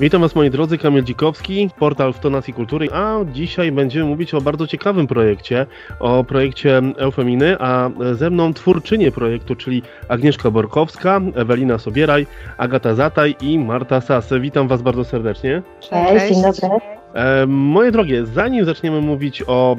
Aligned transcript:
Witam 0.00 0.20
Was 0.20 0.34
moi 0.34 0.50
drodzy, 0.50 0.78
Kamil 0.78 1.04
Dzikowski, 1.04 1.70
portal 1.78 2.12
w 2.12 2.18
tonacji 2.18 2.54
kultury, 2.54 2.88
a 2.92 3.18
dzisiaj 3.32 3.72
będziemy 3.72 4.04
mówić 4.04 4.34
o 4.34 4.40
bardzo 4.40 4.66
ciekawym 4.66 5.06
projekcie, 5.06 5.66
o 6.00 6.24
projekcie 6.24 6.82
Eufeminy, 6.96 7.56
a 7.60 7.90
ze 8.12 8.30
mną 8.30 8.54
twórczynie 8.54 9.10
projektu, 9.12 9.56
czyli 9.56 9.82
Agnieszka 10.08 10.50
Borkowska, 10.50 11.20
Ewelina 11.34 11.78
Sobieraj, 11.78 12.26
Agata 12.58 12.94
Zataj 12.94 13.36
i 13.40 13.58
Marta 13.58 14.00
Sasy. 14.00 14.40
Witam 14.40 14.68
Was 14.68 14.82
bardzo 14.82 15.04
serdecznie. 15.04 15.62
Cześć, 15.80 16.28
dzień 16.28 16.42
dobry. 16.42 16.68
E, 17.14 17.46
moje 17.46 17.92
drogie, 17.92 18.26
zanim 18.26 18.64
zaczniemy 18.64 19.00
mówić 19.00 19.42
o 19.46 19.76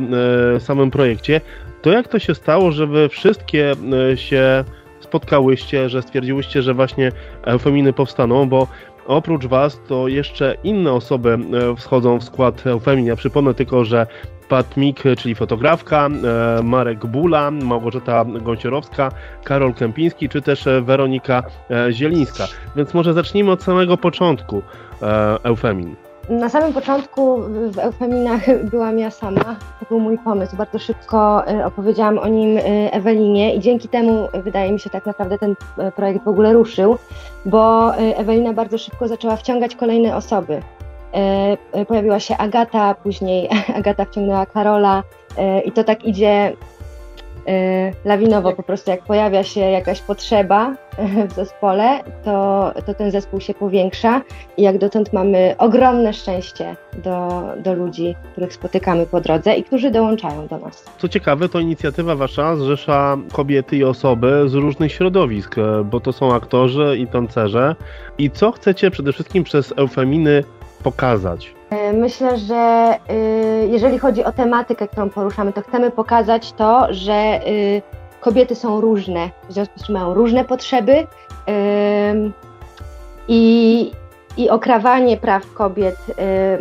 e, 0.55 0.59
samym 0.59 0.91
projekcie, 0.91 1.41
to 1.81 1.91
jak 1.91 2.07
to 2.07 2.19
się 2.19 2.35
stało, 2.35 2.71
że 2.71 2.87
Wy 2.87 3.09
wszystkie 3.09 3.71
e, 4.11 4.17
się 4.17 4.63
spotkałyście, 4.99 5.89
że 5.89 6.01
stwierdziłyście, 6.01 6.61
że 6.61 6.73
właśnie 6.73 7.11
Eufeminy 7.43 7.93
powstaną, 7.93 8.49
bo 8.49 8.67
Oprócz 9.09 9.45
Was 9.45 9.79
to 9.87 10.07
jeszcze 10.07 10.55
inne 10.63 10.91
osoby 10.91 11.37
e, 11.71 11.75
wschodzą 11.75 12.19
w 12.19 12.23
skład 12.23 12.67
Eufemin. 12.67 13.05
Ja 13.05 13.15
przypomnę 13.15 13.53
tylko, 13.53 13.85
że 13.85 14.07
Pat 14.49 14.77
Mik, 14.77 15.03
czyli 15.17 15.35
fotografka, 15.35 16.07
e, 16.07 16.63
Marek 16.63 17.05
Bula, 17.05 17.51
Małgorzata 17.51 18.25
Gąsiorowska, 18.25 19.11
Karol 19.43 19.73
Kępiński, 19.73 20.29
czy 20.29 20.41
też 20.41 20.67
e, 20.67 20.81
Weronika 20.81 21.43
Zielińska. 21.91 22.47
Więc 22.75 22.93
może 22.93 23.13
zacznijmy 23.13 23.51
od 23.51 23.63
samego 23.63 23.97
początku 23.97 24.61
Eufemin. 25.43 25.95
Na 26.29 26.49
samym 26.49 26.73
początku 26.73 27.37
w 27.71 27.79
Eufeminach 27.79 28.63
byłam 28.63 28.99
ja 28.99 29.11
sama. 29.11 29.55
To 29.79 29.85
był 29.89 29.99
mój 29.99 30.17
pomysł. 30.17 30.55
Bardzo 30.55 30.79
szybko 30.79 31.43
opowiedziałam 31.65 32.17
o 32.17 32.27
nim 32.27 32.59
Ewelinie 32.91 33.55
i 33.55 33.59
dzięki 33.59 33.87
temu 33.87 34.27
wydaje 34.43 34.71
mi 34.71 34.79
się 34.79 34.89
tak 34.89 35.05
naprawdę 35.05 35.37
ten 35.37 35.55
projekt 35.95 36.23
w 36.23 36.27
ogóle 36.27 36.53
ruszył 36.53 36.97
bo 37.45 37.93
y, 37.99 38.17
Ewelina 38.17 38.53
bardzo 38.53 38.77
szybko 38.77 39.07
zaczęła 39.07 39.35
wciągać 39.35 39.75
kolejne 39.75 40.15
osoby. 40.15 40.53
Y, 41.73 41.79
y, 41.79 41.85
pojawiła 41.85 42.19
się 42.19 42.37
Agata, 42.37 42.93
później 42.93 43.49
Agata 43.79 44.05
wciągnęła 44.05 44.45
Karola 44.45 45.03
i 45.65 45.71
to 45.71 45.83
tak 45.83 46.05
idzie 46.05 46.53
lawinowo 48.05 48.53
po 48.53 48.63
prostu, 48.63 48.91
jak 48.91 49.03
pojawia 49.03 49.43
się 49.43 49.59
jakaś 49.59 50.01
potrzeba 50.01 50.75
w 51.29 51.33
zespole, 51.33 51.99
to, 52.23 52.73
to 52.85 52.93
ten 52.93 53.11
zespół 53.11 53.41
się 53.41 53.53
powiększa 53.53 54.21
i 54.57 54.63
jak 54.63 54.77
dotąd 54.77 55.13
mamy 55.13 55.55
ogromne 55.57 56.13
szczęście 56.13 56.75
do, 57.03 57.43
do 57.63 57.73
ludzi, 57.73 58.15
których 58.31 58.53
spotykamy 58.53 59.05
po 59.05 59.21
drodze 59.21 59.55
i 59.55 59.63
którzy 59.63 59.91
dołączają 59.91 60.47
do 60.47 60.57
nas. 60.57 60.85
Co 60.97 61.09
ciekawe, 61.09 61.49
to 61.49 61.59
inicjatywa 61.59 62.15
wasza 62.15 62.55
zrzesza 62.55 63.17
kobiety 63.33 63.77
i 63.77 63.83
osoby 63.83 64.43
z 64.47 64.53
różnych 64.53 64.91
środowisk, 64.91 65.55
bo 65.85 65.99
to 65.99 66.13
są 66.13 66.33
aktorzy 66.33 66.97
i 66.97 67.07
tancerze. 67.07 67.75
I 68.17 68.31
co 68.31 68.51
chcecie 68.51 68.91
przede 68.91 69.13
wszystkim 69.13 69.43
przez 69.43 69.73
eufeminy 69.77 70.43
pokazać? 70.83 71.58
E, 71.69 71.93
myślę, 71.93 72.37
że 72.37 72.95
y, 73.11 73.67
jeżeli 73.67 73.99
chodzi 73.99 74.23
o 74.23 74.31
tematykę, 74.31 74.87
którą 74.87 75.09
poruszamy, 75.09 75.53
to 75.53 75.61
chcemy 75.61 75.91
pokazać 75.91 76.53
to, 76.53 76.87
że 76.89 77.39
y, 77.47 77.81
kobiety 78.21 78.55
są 78.55 78.81
różne, 78.81 79.29
w 79.49 79.53
związku 79.53 79.79
z 79.79 79.85
czym 79.85 79.95
mają 79.95 80.13
różne 80.13 80.45
potrzeby 80.45 81.07
i, 83.27 83.91
i 84.37 84.49
okrawanie 84.49 85.17
praw 85.17 85.53
kobiet 85.53 85.97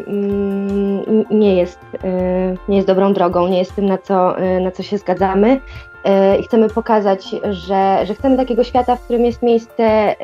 mm, 0.07 1.25
nie 1.31 1.55
jest, 1.55 1.79
nie 2.69 2.77
jest 2.77 2.89
dobrą 2.89 3.13
drogą, 3.13 3.49
nie 3.49 3.59
jest 3.59 3.75
tym, 3.75 3.87
na 3.87 3.99
co, 3.99 4.35
na 4.61 4.71
co 4.71 4.83
się 4.83 4.99
zgadzamy. 4.99 5.61
I 6.41 6.43
chcemy 6.43 6.69
pokazać, 6.69 7.31
że, 7.51 8.07
że 8.07 8.15
chcemy 8.15 8.37
takiego 8.37 8.65
świata, 8.65 8.97
w 8.97 9.01
którym 9.01 9.25
jest 9.25 9.43
miejsce 9.43 10.15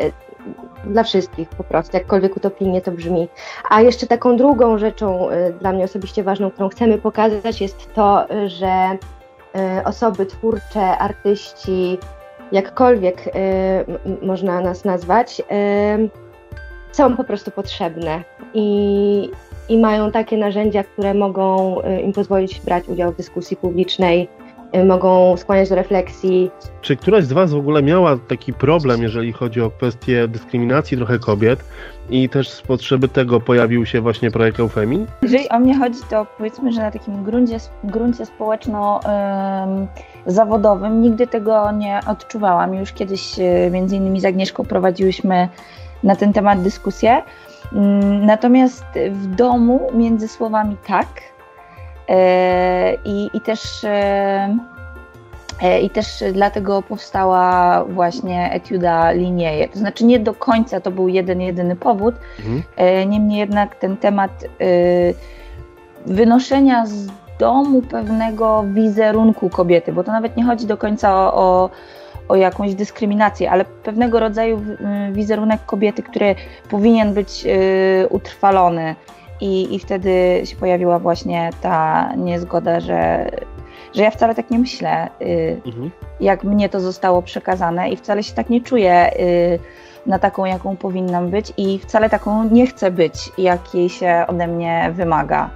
dla 0.86 1.02
wszystkich 1.02 1.48
po 1.48 1.64
prostu, 1.64 1.96
jakkolwiek 1.96 2.36
utopijnie 2.36 2.80
to 2.80 2.92
brzmi. 2.92 3.28
A 3.70 3.80
jeszcze 3.80 4.06
taką 4.06 4.36
drugą 4.36 4.78
rzeczą 4.78 5.30
y, 5.30 5.52
dla 5.60 5.72
mnie 5.72 5.84
osobiście 5.84 6.22
ważną, 6.22 6.50
którą 6.50 6.68
chcemy 6.68 6.98
pokazać, 6.98 7.60
jest 7.60 7.94
to, 7.94 8.26
że 8.46 8.98
y, 9.78 9.84
osoby 9.84 10.26
twórcze, 10.26 10.98
artyści, 10.98 11.98
jakkolwiek 12.52 13.26
y, 13.26 13.30
można 14.26 14.60
nas 14.60 14.84
nazwać, 14.84 15.42
są 16.92 17.16
po 17.16 17.24
prostu 17.24 17.50
potrzebne 17.50 18.24
i, 18.54 19.30
i 19.68 19.78
mają 19.78 20.12
takie 20.12 20.36
narzędzia, 20.36 20.84
które 20.84 21.14
mogą 21.14 21.76
im 22.04 22.12
pozwolić 22.12 22.60
brać 22.60 22.88
udział 22.88 23.12
w 23.12 23.16
dyskusji 23.16 23.56
publicznej, 23.56 24.28
mogą 24.82 25.36
skłaniać 25.36 25.68
do 25.68 25.74
refleksji. 25.74 26.50
Czy 26.80 26.96
któraś 26.96 27.24
z 27.24 27.32
Was 27.32 27.52
w 27.52 27.56
ogóle 27.56 27.82
miała 27.82 28.18
taki 28.28 28.52
problem, 28.52 29.02
jeżeli 29.02 29.32
chodzi 29.32 29.60
o 29.60 29.70
kwestię 29.70 30.28
dyskryminacji 30.28 30.96
trochę 30.96 31.18
kobiet 31.18 31.64
i 32.10 32.28
też 32.28 32.48
z 32.48 32.62
potrzeby 32.62 33.08
tego 33.08 33.40
pojawił 33.40 33.86
się 33.86 34.00
właśnie 34.00 34.30
projekt 34.30 34.60
Eufemin? 34.60 35.06
Jeżeli 35.22 35.48
o 35.48 35.58
mnie 35.58 35.78
chodzi, 35.78 35.98
to 36.10 36.26
powiedzmy, 36.38 36.72
że 36.72 36.80
na 36.80 36.90
takim 36.90 37.24
gruncie, 37.24 37.56
gruncie 37.84 38.26
społeczno-zawodowym 38.26 41.02
nigdy 41.02 41.26
tego 41.26 41.72
nie 41.72 42.00
odczuwałam. 42.06 42.74
Już 42.74 42.92
kiedyś 42.92 43.38
y, 43.38 43.70
między 43.72 43.96
innymi 43.96 44.20
z 44.20 44.24
Agnieszką 44.24 44.64
prowadziłyśmy 44.64 45.48
na 46.02 46.16
ten 46.16 46.32
temat 46.32 46.62
dyskusję. 46.62 47.22
Mm, 47.72 48.26
natomiast 48.26 48.84
w 49.10 49.26
domu 49.26 49.90
między 49.94 50.28
słowami 50.28 50.76
tak, 50.86 51.06
E, 51.33 51.33
I, 53.04 53.30
i 53.34 53.40
też 53.40 53.84
e, 53.84 54.58
e, 55.62 55.80
i 55.80 55.90
też 55.90 56.24
dlatego 56.32 56.82
powstała 56.82 57.84
właśnie 57.84 58.50
etiuda 58.52 59.10
linieje. 59.12 59.68
To 59.68 59.78
znaczy 59.78 60.04
nie 60.04 60.18
do 60.18 60.34
końca 60.34 60.80
to 60.80 60.90
był 60.90 61.08
jeden, 61.08 61.40
jedyny 61.40 61.76
powód, 61.76 62.14
mhm. 62.38 63.10
niemniej 63.10 63.38
jednak 63.38 63.74
ten 63.74 63.96
temat 63.96 64.44
wynoszenia 66.06 66.86
z 66.86 67.06
domu 67.38 67.82
pewnego 67.82 68.64
wizerunku 68.72 69.50
kobiety, 69.50 69.92
bo 69.92 70.04
to 70.04 70.12
nawet 70.12 70.36
nie 70.36 70.44
chodzi 70.44 70.66
do 70.66 70.76
końca 70.76 71.14
o, 71.14 71.34
o, 71.34 71.70
o 72.28 72.36
jakąś 72.36 72.74
dyskryminację, 72.74 73.50
ale 73.50 73.64
pewnego 73.64 74.20
rodzaju 74.20 74.62
wizerunek 75.12 75.66
kobiety, 75.66 76.02
który 76.02 76.34
powinien 76.70 77.14
być 77.14 77.46
utrwalony, 78.10 78.94
i, 79.40 79.74
I 79.74 79.78
wtedy 79.78 80.42
się 80.44 80.56
pojawiła 80.56 80.98
właśnie 80.98 81.50
ta 81.60 82.08
niezgoda, 82.16 82.80
że, 82.80 83.30
że 83.94 84.02
ja 84.02 84.10
wcale 84.10 84.34
tak 84.34 84.50
nie 84.50 84.58
myślę, 84.58 85.08
y, 85.22 85.60
mhm. 85.66 85.90
jak 86.20 86.44
mnie 86.44 86.68
to 86.68 86.80
zostało 86.80 87.22
przekazane 87.22 87.90
i 87.90 87.96
wcale 87.96 88.22
się 88.22 88.34
tak 88.34 88.50
nie 88.50 88.60
czuję 88.60 89.10
y, 89.20 89.58
na 90.06 90.18
taką, 90.18 90.44
jaką 90.44 90.76
powinnam 90.76 91.30
być 91.30 91.52
i 91.56 91.78
wcale 91.78 92.10
taką 92.10 92.44
nie 92.44 92.66
chcę 92.66 92.90
być, 92.90 93.32
jak 93.38 93.74
jej 93.74 93.88
się 93.88 94.24
ode 94.28 94.46
mnie 94.46 94.90
wymaga. 94.94 95.50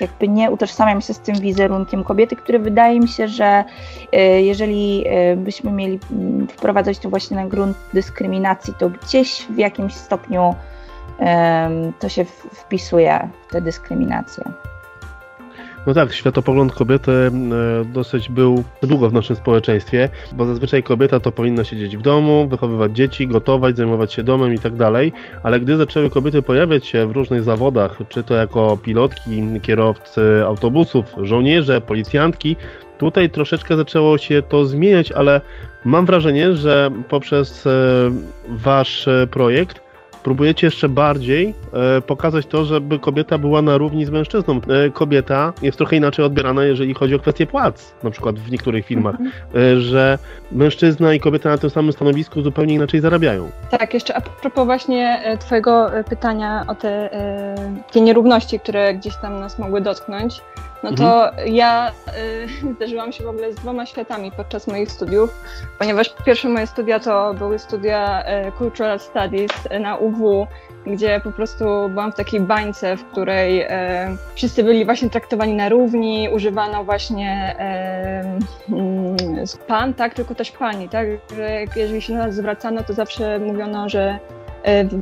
Jakby 0.00 0.28
nie 0.28 0.50
utożsamiam 0.50 1.00
się 1.00 1.14
z 1.14 1.20
tym 1.20 1.40
wizerunkiem 1.40 2.04
kobiety, 2.04 2.36
który 2.36 2.58
wydaje 2.58 3.00
mi 3.00 3.08
się, 3.08 3.28
że 3.28 3.64
y, 4.14 4.18
jeżeli 4.42 5.04
byśmy 5.36 5.72
mieli 5.72 5.98
mm, 6.12 6.48
wprowadzać 6.48 6.98
to 6.98 7.10
właśnie 7.10 7.36
na 7.36 7.46
grunt 7.46 7.76
dyskryminacji, 7.94 8.74
to 8.78 8.90
gdzieś 8.90 9.46
w 9.50 9.58
jakimś 9.58 9.94
stopniu 9.94 10.54
to 11.98 12.08
się 12.08 12.24
wpisuje 12.52 13.28
w 13.48 13.52
tę 13.52 13.60
dyskryminację. 13.60 14.44
No 15.86 15.94
tak, 15.94 16.12
światopogląd 16.12 16.72
kobiety 16.72 17.12
e, 17.12 17.30
dosyć 17.84 18.28
był 18.28 18.64
długo 18.82 19.10
w 19.10 19.12
naszym 19.12 19.36
społeczeństwie, 19.36 20.08
bo 20.32 20.46
zazwyczaj 20.46 20.82
kobieta 20.82 21.20
to 21.20 21.32
powinna 21.32 21.64
siedzieć 21.64 21.96
w 21.96 22.02
domu, 22.02 22.48
wychowywać 22.48 22.92
dzieci, 22.92 23.28
gotować, 23.28 23.76
zajmować 23.76 24.12
się 24.12 24.22
domem 24.22 24.54
i 24.54 24.58
tak 24.58 24.76
dalej, 24.76 25.12
ale 25.42 25.60
gdy 25.60 25.76
zaczęły 25.76 26.10
kobiety 26.10 26.42
pojawiać 26.42 26.86
się 26.86 27.06
w 27.06 27.10
różnych 27.10 27.42
zawodach, 27.42 27.98
czy 28.08 28.22
to 28.22 28.34
jako 28.34 28.78
pilotki, 28.82 29.60
kierowcy 29.62 30.44
autobusów, 30.46 31.04
żołnierze, 31.22 31.80
policjantki, 31.80 32.56
tutaj 32.98 33.30
troszeczkę 33.30 33.76
zaczęło 33.76 34.18
się 34.18 34.42
to 34.42 34.66
zmieniać, 34.66 35.12
ale 35.12 35.40
mam 35.84 36.06
wrażenie, 36.06 36.52
że 36.52 36.90
poprzez 37.08 37.66
e, 37.66 37.70
wasz 38.48 39.08
e, 39.08 39.26
projekt 39.30 39.83
próbujecie 40.24 40.66
jeszcze 40.66 40.88
bardziej 40.88 41.54
e, 41.72 42.00
pokazać 42.00 42.46
to, 42.46 42.64
żeby 42.64 42.98
kobieta 42.98 43.38
była 43.38 43.62
na 43.62 43.78
równi 43.78 44.04
z 44.04 44.10
mężczyzną. 44.10 44.60
E, 44.68 44.90
kobieta 44.90 45.52
jest 45.62 45.78
trochę 45.78 45.96
inaczej 45.96 46.24
odbierana, 46.24 46.64
jeżeli 46.64 46.94
chodzi 46.94 47.14
o 47.14 47.18
kwestię 47.18 47.46
płac, 47.46 47.94
na 48.02 48.10
przykład 48.10 48.38
w 48.38 48.50
niektórych 48.50 48.86
filmach, 48.86 49.14
mhm. 49.14 49.32
e, 49.54 49.80
że 49.80 50.18
mężczyzna 50.52 51.14
i 51.14 51.20
kobieta 51.20 51.48
na 51.48 51.58
tym 51.58 51.70
samym 51.70 51.92
stanowisku 51.92 52.42
zupełnie 52.42 52.74
inaczej 52.74 53.00
zarabiają. 53.00 53.50
Tak, 53.70 53.94
jeszcze 53.94 54.16
a 54.16 54.20
propos 54.20 54.64
właśnie 54.64 55.20
e, 55.24 55.38
Twojego 55.38 55.94
e, 55.94 56.04
pytania 56.04 56.64
o 56.68 56.74
te, 56.74 57.12
e, 57.12 57.54
te 57.92 58.00
nierówności, 58.00 58.60
które 58.60 58.94
gdzieś 58.94 59.16
tam 59.16 59.40
nas 59.40 59.58
mogły 59.58 59.80
dotknąć 59.80 60.40
no 60.84 60.92
to 60.92 61.30
mhm. 61.30 61.54
ja 61.54 61.92
y, 62.62 62.72
zderzyłam 62.76 63.12
się 63.12 63.24
w 63.24 63.28
ogóle 63.28 63.52
z 63.52 63.56
dwoma 63.56 63.86
światami 63.86 64.32
podczas 64.36 64.66
moich 64.66 64.90
studiów, 64.90 65.42
ponieważ 65.78 66.14
pierwsze 66.26 66.48
moje 66.48 66.66
studia 66.66 67.00
to 67.00 67.34
były 67.34 67.58
studia 67.58 68.24
y, 68.48 68.52
Cultural 68.58 69.00
Studies 69.00 69.52
na 69.80 69.96
UW, 69.96 70.46
gdzie 70.86 71.20
po 71.24 71.32
prostu 71.32 71.64
byłam 71.88 72.12
w 72.12 72.14
takiej 72.14 72.40
bańce, 72.40 72.96
w 72.96 73.04
której 73.04 73.62
y, 73.62 73.68
wszyscy 74.34 74.64
byli 74.64 74.84
właśnie 74.84 75.10
traktowani 75.10 75.54
na 75.54 75.68
równi, 75.68 76.28
używano 76.32 76.84
właśnie 76.84 77.56
y, 78.70 79.66
pan, 79.66 79.94
tak, 79.94 80.14
tylko 80.14 80.34
też 80.34 80.50
pani, 80.50 80.88
tak, 80.88 81.06
że 81.36 81.64
jeżeli 81.76 82.02
się 82.02 82.12
na 82.12 82.26
nas 82.26 82.34
zwracano, 82.34 82.82
to 82.82 82.92
zawsze 82.92 83.38
mówiono, 83.38 83.88
że 83.88 84.18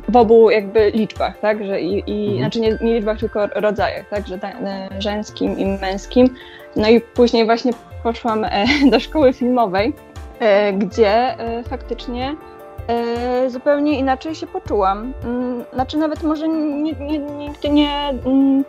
w 0.09 0.15
obu 0.15 0.49
jakby 0.49 0.91
liczbach, 0.91 1.39
tak, 1.39 1.65
że 1.65 1.81
i, 1.81 2.03
i 2.07 2.23
Mhm. 2.23 2.37
znaczy 2.39 2.59
nie, 2.59 2.77
nie 2.81 2.93
liczbach, 2.93 3.19
tylko 3.19 3.47
rodzajach, 3.47 4.09
tak, 4.09 4.27
że 4.27 4.35
e, 4.43 4.89
żeńskim 4.99 5.59
i 5.59 5.65
męskim. 5.65 6.29
No 6.75 6.89
i 6.89 7.01
później 7.01 7.45
właśnie 7.45 7.71
poszłam 8.03 8.43
e, 8.43 8.65
do 8.91 8.99
szkoły 8.99 9.33
filmowej, 9.33 9.93
e, 10.39 10.73
gdzie 10.73 11.35
faktycznie 11.69 12.35
zupełnie 13.47 13.99
inaczej 13.99 14.35
się 14.35 14.47
poczułam. 14.47 15.13
Mm, 15.25 15.63
Znaczy 15.73 15.97
nawet 15.97 16.23
może 16.23 16.47
nie, 16.47 16.93
nie, 16.93 17.17
nigdy 17.19 17.69
nie... 17.69 18.09
mm, 18.25 18.63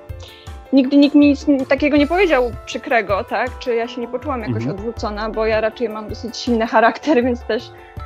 Nigdy 0.72 0.96
nikt 0.96 1.14
mi 1.14 1.26
nic 1.28 1.46
takiego 1.68 1.96
nie 1.96 2.06
powiedział 2.06 2.50
przykrego, 2.66 3.24
tak? 3.24 3.58
Czy 3.58 3.74
ja 3.74 3.88
się 3.88 4.00
nie 4.00 4.08
poczułam 4.08 4.40
jakoś 4.40 4.56
Mhm. 4.56 4.70
odwrócona, 4.76 5.30
bo 5.30 5.46
ja 5.46 5.60
raczej 5.60 5.88
mam 5.88 6.08
dosyć 6.08 6.36
silny 6.36 6.66
charakter, 6.66 7.22
więc 7.24 7.44
też 7.44 7.62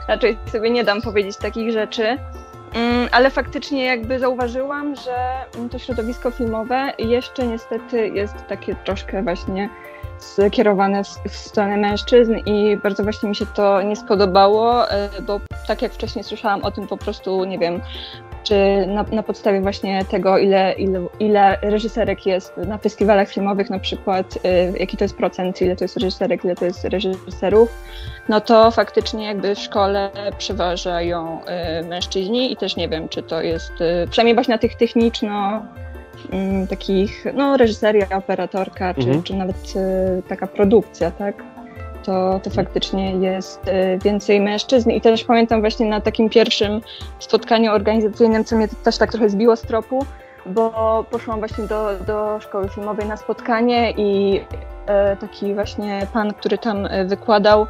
raczej 0.08 0.36
sobie 0.52 0.70
nie 0.70 0.84
dam 0.84 1.02
powiedzieć 1.02 1.36
takich 1.36 1.70
rzeczy. 1.72 2.18
Mm, 2.74 3.08
Ale 3.12 3.30
faktycznie 3.30 3.84
jakby 3.84 4.18
zauważyłam, 4.18 4.96
że 4.96 5.16
mm, 5.56 5.68
to 5.68 5.78
środowisko 5.78 6.30
filmowe 6.30 6.92
jeszcze 6.98 7.46
niestety 7.46 8.08
jest 8.08 8.46
takie 8.48 8.74
troszkę 8.74 9.22
właśnie 9.22 9.68
skierowane 10.18 11.04
w, 11.04 11.36
stronę 11.36 11.76
mężczyzn 11.76 12.34
i 12.46 12.76
bardzo 12.76 13.02
właśnie 13.02 13.28
mi 13.28 13.36
się 13.36 13.46
to 13.46 13.82
nie 13.82 13.96
spodobało, 13.96 14.90
e, 14.90 15.08
bo 15.22 15.40
tak 15.66 15.82
jak 15.82 15.92
wcześniej 15.92 16.24
słyszałam 16.24 16.64
o 16.64 16.70
tym 16.70 16.86
po 16.86 16.96
prostu, 16.96 17.44
nie 17.44 17.58
wiem, 17.58 17.80
czy 18.42 18.86
na, 18.86 19.02
na 19.02 19.22
podstawie 19.22 19.60
właśnie 19.60 20.04
tego, 20.04 20.38
ile, 20.38 20.72
ile, 20.72 21.00
ile 21.20 21.58
reżyserek 21.62 22.26
jest 22.26 22.56
na 22.56 22.78
festiwalach 22.78 23.28
filmowych 23.28 23.70
na 23.70 23.78
przykład, 23.78 24.36
y, 24.36 24.78
jaki 24.78 24.96
to 24.96 25.04
jest 25.04 25.16
procent, 25.16 25.62
ile 25.62 25.76
to 25.76 25.84
jest 25.84 25.96
reżyserek, 25.96 26.44
ile 26.44 26.54
to 26.54 26.64
jest 26.64 26.84
reżyserów, 26.84 27.68
no 28.28 28.40
to 28.40 28.70
faktycznie 28.70 29.26
jakby 29.26 29.54
w 29.54 29.58
szkole 29.58 30.10
przeważają 30.38 31.40
y, 31.82 31.86
mężczyźni 31.86 32.52
i 32.52 32.56
też 32.56 32.76
nie 32.76 32.88
wiem, 32.88 33.08
czy 33.08 33.22
to 33.22 33.42
jest, 33.42 33.72
y, 33.80 34.08
przynajmniej 34.10 34.34
właśnie 34.34 34.54
na 34.54 34.58
tych 34.58 34.74
techniczno 34.74 35.62
mm, 36.32 36.66
takich, 36.66 37.24
no 37.34 37.56
reżyseria, 37.56 38.06
operatorka, 38.16 38.94
czy, 38.94 39.00
Mhm. 39.00 39.22
czy 39.22 39.34
nawet 39.34 39.74
taka 40.28 40.46
produkcja, 40.46 41.10
tak? 41.10 41.57
To, 42.08 42.40
to 42.42 42.50
faktycznie 42.50 43.12
jest 43.12 43.68
y, 43.68 43.98
więcej 44.04 44.40
mężczyzn. 44.40 44.90
I 44.90 45.00
też 45.00 45.24
pamiętam 45.24 45.60
właśnie 45.60 45.86
na 45.86 46.00
takim 46.00 46.28
pierwszym 46.28 46.80
spotkaniu 47.18 47.72
organizacyjnym, 47.72 48.44
co 48.44 48.56
mnie 48.56 48.68
też 48.84 48.98
tak 48.98 49.10
trochę 49.10 49.28
zbiło 49.28 49.56
z 49.56 49.62
tropu, 49.62 50.06
bo 50.46 51.04
poszłam 51.10 51.38
właśnie 51.38 51.64
do, 51.64 51.88
do 52.06 52.40
szkoły 52.40 52.68
filmowej 52.68 53.06
na 53.06 53.16
spotkanie 53.16 53.90
i 53.96 54.40
e, 54.86 55.16
taki 55.16 55.54
właśnie 55.54 56.06
pan, 56.12 56.34
który 56.34 56.58
tam 56.58 56.86
e, 56.86 57.04
wykładał, 57.04 57.66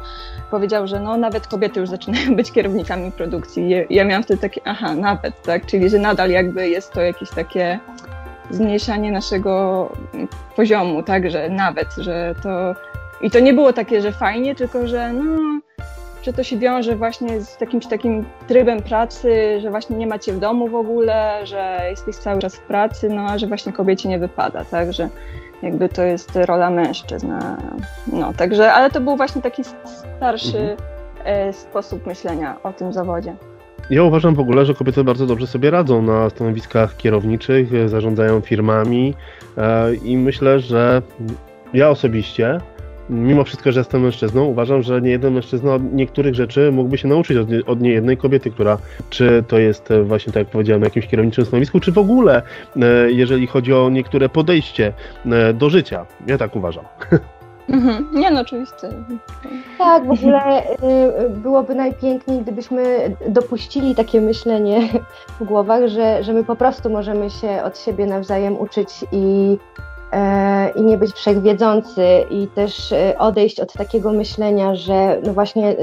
powiedział, 0.51 0.87
że 0.87 0.99
no 0.99 1.17
nawet 1.17 1.47
kobiety 1.47 1.79
już 1.79 1.89
zaczynają 1.89 2.35
być 2.39 2.51
kierownikami 2.51 3.11
produkcji. 3.11 3.69
Ja 3.89 4.05
miałam 4.05 4.23
wtedy 4.23 4.41
takie, 4.41 4.61
aha, 4.65 4.95
nawet, 4.95 5.41
tak, 5.41 5.65
czyli 5.65 5.89
że 5.89 5.97
nadal 5.97 6.29
jakby 6.29 6.69
jest 6.69 6.93
to 6.93 7.01
jakieś 7.01 7.29
takie 7.29 7.79
zmniejszanie 8.49 9.11
naszego 9.11 9.89
poziomu, 10.55 11.03
tak, 11.03 11.31
że 11.31 11.49
nawet, 11.49 11.87
że 11.97 12.35
to 12.43 12.75
i 13.21 13.31
to 13.31 13.39
nie 13.39 13.53
było 13.53 13.73
takie, 13.73 14.01
że 14.01 14.11
fajnie, 14.11 14.55
tylko 14.55 14.87
że 14.87 15.13
no, 15.13 15.59
że 16.23 16.33
to 16.33 16.43
się 16.43 16.57
wiąże 16.57 16.95
właśnie 16.95 17.41
z 17.41 17.61
jakimś 17.61 17.85
takim 17.87 18.25
trybem 18.47 18.81
pracy, 18.81 19.59
że 19.61 19.69
właśnie 19.69 19.95
nie 19.97 20.07
macie 20.07 20.33
w 20.33 20.39
domu 20.39 20.67
w 20.67 20.75
ogóle, 20.75 21.39
że 21.43 21.79
jesteś 21.89 22.15
cały 22.15 22.39
czas 22.39 22.55
w 22.55 22.61
pracy, 22.61 23.09
no 23.09 23.21
a 23.29 23.37
że 23.37 23.47
właśnie 23.47 23.73
kobiecie 23.73 24.09
nie 24.09 24.19
wypada, 24.19 24.65
tak, 24.65 24.93
że 24.93 25.09
jakby 25.61 25.89
to 25.89 26.03
jest 26.03 26.35
rola 26.35 26.69
mężczyzn. 26.69 27.31
No, 28.13 28.33
także, 28.33 28.73
ale 28.73 28.89
to 28.89 29.01
był 29.01 29.17
właśnie 29.17 29.41
taki 29.41 29.63
starszy 29.63 30.57
Mhm. 30.57 30.77
e, 31.25 31.53
sposób 31.53 32.05
myślenia 32.05 32.55
o 32.63 32.73
tym 32.73 32.93
zawodzie. 32.93 33.35
Ja 33.89 34.03
uważam 34.03 34.35
w 34.35 34.39
ogóle, 34.39 34.65
że 34.65 34.73
kobiety 34.73 35.03
bardzo 35.03 35.25
dobrze 35.25 35.47
sobie 35.47 35.71
radzą 35.71 36.01
na 36.01 36.29
stanowiskach 36.29 36.97
kierowniczych, 36.97 37.89
zarządzają 37.89 38.41
firmami 38.41 39.13
e, 39.57 39.93
i 39.95 40.17
myślę, 40.17 40.59
że 40.59 41.01
ja 41.73 41.89
osobiście, 41.89 42.59
mimo 43.09 43.43
wszystko, 43.43 43.71
że 43.71 43.79
jestem 43.79 44.01
mężczyzną, 44.01 44.45
uważam, 44.45 44.81
że 44.81 45.01
nie 45.01 45.09
jeden 45.09 45.33
mężczyzna 45.33 45.73
od 45.73 45.93
niektórych 45.93 46.35
rzeczy 46.35 46.71
mógłby 46.71 46.97
się 46.97 47.07
nauczyć 47.07 47.37
od, 47.37 47.49
nie- 47.49 47.65
od 47.65 47.81
niejednej 47.81 48.17
kobiety, 48.17 48.51
która 48.51 48.77
czy 49.09 49.43
to 49.47 49.57
jest 49.59 49.91
e, 49.91 50.03
właśnie 50.03 50.33
tak 50.33 50.39
jak 50.43 50.47
powiedziałem 50.47 50.81
na 50.81 50.87
jakimś 50.87 51.07
kierowniczym 51.07 51.45
stanowisku, 51.45 51.79
czy 51.79 51.91
w 51.91 51.97
ogóle 51.97 52.41
e, 52.81 53.11
jeżeli 53.11 53.47
chodzi 53.47 53.73
o 53.73 53.89
niektóre 53.89 54.29
podejście 54.29 54.93
e, 55.25 55.53
do 55.53 55.69
życia. 55.69 56.05
Ja 56.27 56.37
tak 56.37 56.55
uważam. 56.55 56.85
Mhm. 57.69 58.07
Nie 58.13 58.31
no, 58.31 58.41
oczywiście. 58.41 58.89
Tak, 59.77 60.07
w 60.07 60.11
ogóle 60.11 60.63
y, 60.63 61.29
byłoby 61.29 61.75
najpiękniej, 61.75 62.41
gdybyśmy 62.41 63.15
dopuścili 63.27 63.95
takie 63.95 64.21
myślenie 64.21 64.89
w 65.39 65.43
głowach, 65.43 65.87
że, 65.87 66.23
że 66.23 66.33
my 66.33 66.43
po 66.43 66.55
prostu 66.55 66.89
możemy 66.89 67.29
się 67.29 67.63
od 67.63 67.79
siebie 67.79 68.05
nawzajem 68.05 68.59
uczyć 68.59 68.89
i, 69.11 69.57
i 70.75 70.81
nie 70.81 70.97
być 70.97 71.11
wszechwiedzący 71.11 72.05
i 72.29 72.47
też 72.47 72.91
e, 72.91 73.17
odejść 73.17 73.59
od 73.59 73.73
takiego 73.73 74.11
myślenia, 74.11 74.75
że 74.75 75.21
no 75.25 75.33
właśnie 75.33 75.75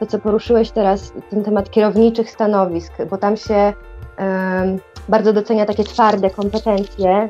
to, 0.00 0.06
co 0.06 0.18
poruszyłeś 0.18 0.70
teraz, 0.70 1.12
ten 1.30 1.44
temat 1.44 1.70
kierowniczych 1.70 2.30
stanowisk, 2.30 2.92
bo 3.10 3.18
tam 3.18 3.36
się 3.36 3.72
em, 4.16 4.78
bardzo 5.08 5.32
docenia 5.32 5.66
takie 5.66 5.84
twarde 5.84 6.30
kompetencje, 6.30 7.10
e, 7.10 7.28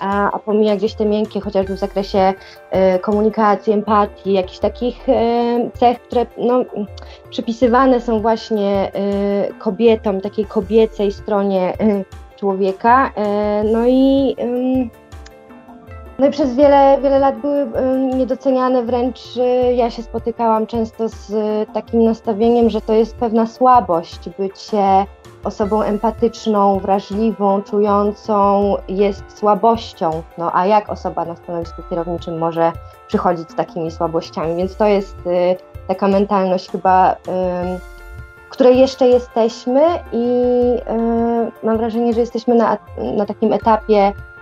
a, 0.00 0.32
a 0.32 0.38
pomija 0.38 0.76
gdzieś 0.76 0.94
te 0.94 1.04
miękkie, 1.06 1.40
chociażby 1.40 1.76
w 1.76 1.78
zakresie 1.78 2.34
e, 2.70 2.98
komunikacji, 2.98 3.72
empatii, 3.72 4.32
jakichś 4.32 4.58
takich 4.58 5.08
e, 5.08 5.70
cech, 5.74 6.02
które 6.02 6.26
no, 6.38 6.64
przypisywane 7.30 8.00
są 8.00 8.20
właśnie 8.20 8.92
e, 8.94 9.52
kobietom, 9.58 10.20
takiej 10.20 10.44
kobiecej 10.44 11.12
stronie 11.12 11.74
e, 11.80 12.04
człowieka. 12.36 13.10
E, 13.16 13.64
No 13.72 13.86
i, 13.86 14.36
no 16.18 16.26
i 16.26 16.30
przez 16.30 16.54
wiele, 16.54 16.98
wiele 17.02 17.18
lat 17.18 17.38
były 17.38 17.66
niedoceniane, 18.14 18.82
wręcz 18.82 19.36
e, 19.36 19.74
ja 19.74 19.90
się 19.90 20.02
spotykałam 20.02 20.66
często 20.66 21.08
z 21.08 21.30
e, 21.32 21.72
takim 21.72 22.04
nastawieniem, 22.04 22.70
że 22.70 22.80
to 22.80 22.92
jest 22.92 23.16
pewna 23.16 23.46
słabość 23.46 24.28
bycie 24.38 25.06
osobą 25.44 25.82
empatyczną, 25.82 26.78
wrażliwą, 26.78 27.62
czującą 27.62 28.74
jest 28.88 29.38
słabością. 29.38 30.22
No 30.38 30.50
a 30.54 30.66
jak 30.66 30.90
osoba 30.90 31.24
na 31.24 31.36
stanowisku 31.36 31.82
kierowniczym 31.90 32.38
może 32.38 32.72
przychodzić 33.08 33.50
z 33.50 33.54
takimi 33.54 33.90
słabościami? 33.90 34.56
Więc 34.56 34.76
to 34.76 34.86
jest 34.86 35.16
y, 35.26 35.56
taka 35.88 36.08
mentalność 36.08 36.70
chyba, 36.70 37.16
w 38.46 38.48
której 38.48 38.78
jeszcze 38.78 39.08
jesteśmy 39.08 39.82
i 40.12 40.26
y, 41.62 41.66
mam 41.66 41.76
wrażenie, 41.76 42.12
że 42.12 42.20
jesteśmy 42.20 42.54
na, 42.54 42.78
na 43.16 43.26
takim 43.26 43.52
etapie, 43.52 44.08
y, 44.08 44.35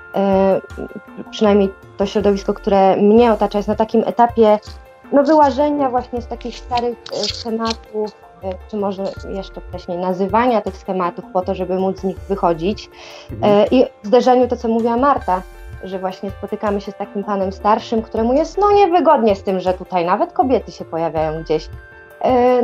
przynajmniej 1.30 1.72
to 1.96 2.06
środowisko, 2.06 2.54
które 2.54 2.96
mnie 2.96 3.32
otacza, 3.32 3.58
jest 3.58 3.68
na 3.68 3.74
takim 3.74 4.02
etapie 4.06 4.58
no, 5.12 5.22
wyłażenia 5.22 5.90
właśnie 5.90 6.22
z 6.22 6.26
takich 6.26 6.58
starych 6.58 6.98
y, 7.12 7.34
schematów, 7.34 8.10
y, 8.10 8.70
czy 8.70 8.76
może 8.76 9.04
jeszcze 9.28 9.60
wcześniej 9.60 9.98
nazywania 9.98 10.60
tych 10.60 10.76
schematów 10.76 11.24
po 11.32 11.40
to, 11.40 11.54
żeby 11.54 11.78
móc 11.78 12.00
z 12.00 12.04
nich 12.04 12.18
wychodzić. 12.18 12.90
E, 13.42 13.66
I 13.66 13.84
w 14.02 14.06
zderzeniu 14.06 14.48
to, 14.48 14.56
co 14.56 14.68
mówiła 14.68 14.96
Marta, 14.96 15.42
że 15.84 15.98
właśnie 15.98 16.30
spotykamy 16.30 16.80
się 16.80 16.92
z 16.92 16.96
takim 16.96 17.24
panem 17.24 17.52
starszym, 17.52 18.02
któremu 18.02 18.32
jest 18.32 18.58
no 18.58 18.72
niewygodnie 18.72 19.36
z 19.36 19.42
tym, 19.42 19.60
że 19.60 19.74
tutaj 19.74 20.04
nawet 20.04 20.32
kobiety 20.32 20.72
się 20.72 20.84
pojawiają 20.84 21.42
gdzieś. 21.42 21.68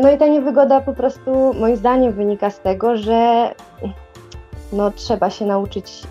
No 0.03 0.11
i 0.11 0.19
ta 0.19 0.27
niewygoda 0.27 0.81
po 0.81 0.93
prostu 0.93 1.55
moim 1.55 1.77
zdaniem 1.77 2.13
wynika 2.13 2.51
z 2.51 2.61
tego, 2.61 2.97
że 2.97 3.51
no, 4.73 4.91
trzeba 4.91 5.31
się 5.31 5.47
nauczyć 5.47 6.03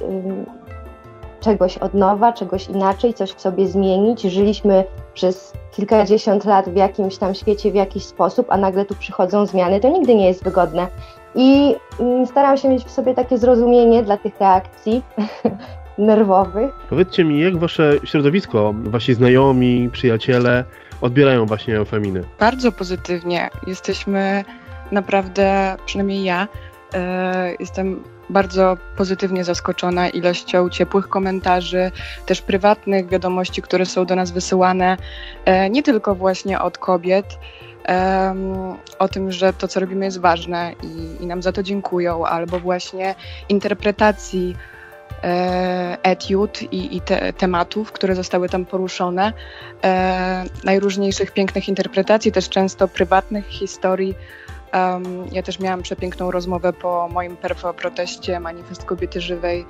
czegoś 1.40 1.78
od 1.78 1.94
nowa, 1.94 2.34
czegoś 2.34 2.68
inaczej, 2.68 3.14
coś 3.14 3.32
w 3.32 3.42
sobie 3.42 3.68
zmienić. 3.68 4.22
Żyliśmy 4.22 4.84
przez 5.14 5.54
kilkadziesiąt 5.72 6.46
lat 6.46 6.70
w 6.70 6.76
jakimś 6.76 7.18
tam 7.18 7.36
świecie 7.36 7.72
w 7.72 7.76
jakiś 7.76 8.04
sposób, 8.04 8.48
a 8.50 8.58
nagle 8.58 8.86
tu 8.86 8.96
przychodzą 8.96 9.46
zmiany, 9.46 9.80
to 9.80 9.90
nigdy 9.90 10.16
nie 10.16 10.28
jest 10.28 10.44
wygodne. 10.44 10.88
I 11.36 11.76
mm, 12.00 12.28
staram 12.28 12.58
się 12.58 12.70
mieć 12.70 12.84
w 12.84 12.92
sobie 12.92 13.14
takie 13.14 13.38
zrozumienie 13.38 14.04
dla 14.04 14.18
tych 14.18 14.40
reakcji 14.40 15.02
nerwowych. 15.98 16.72
Powiedzcie 16.90 17.24
mi, 17.24 17.40
jak 17.40 17.58
wasze 17.58 17.94
środowisko, 18.04 18.74
wasi 18.84 19.14
znajomi, 19.14 19.90
przyjaciele 19.92 20.64
odbierają 21.02 21.46
właśnie 21.46 21.78
eufeminy? 21.78 22.24
Bardzo 22.40 22.72
pozytywnie. 22.72 23.50
Jesteśmy 23.68 24.44
naprawdę, 24.92 25.78
przynajmniej 25.86 26.24
ja, 26.24 26.48
jestem 27.60 28.04
bardzo 28.30 28.78
pozytywnie 28.98 29.44
zaskoczona 29.44 30.10
ilością 30.10 30.70
ciepłych 30.70 31.10
komentarzy, 31.10 31.92
też 32.26 32.42
prywatnych 32.42 33.10
wiadomości, 33.10 33.62
które 33.62 33.86
są 33.86 34.06
do 34.06 34.16
nas 34.16 34.32
wysyłane, 34.32 34.98
e, 35.46 35.70
nie 35.70 35.84
tylko 35.84 36.16
właśnie 36.16 36.62
od 36.62 36.78
kobiet, 36.78 37.40
o 39.00 39.08
tym, 39.08 39.32
że 39.32 39.54
to, 39.54 39.68
co 39.68 39.80
robimy, 39.80 40.06
jest 40.06 40.20
ważne 40.20 40.74
i, 40.84 41.24
i 41.24 41.28
nam 41.28 41.42
za 41.42 41.52
to 41.52 41.64
dziękują, 41.64 42.26
albo 42.26 42.60
właśnie 42.60 43.16
interpretacji 43.50 44.56
e, 45.24 45.98
etiud 46.04 46.62
i, 46.62 46.98
i 46.98 47.02
te, 47.02 47.34
tematów, 47.34 47.92
które 47.92 48.16
zostały 48.16 48.50
tam 48.50 48.66
poruszone, 48.66 49.34
e, 49.84 50.44
najróżniejszych 50.64 51.32
pięknych 51.32 51.70
interpretacji, 51.70 52.32
też 52.32 52.50
często 52.50 52.88
prywatnych 52.88 53.48
historii 53.48 54.16
Um, 54.74 55.26
ja 55.32 55.44
też 55.44 55.60
miałam 55.60 55.82
przepiękną 55.82 56.32
rozmowę 56.32 56.74
po 56.74 57.10
moim 57.14 57.38
perfo 57.38 57.74
proteście 57.74 58.40
Manifest 58.40 58.86
Kobiety 58.86 59.22
Żywej 59.22 59.66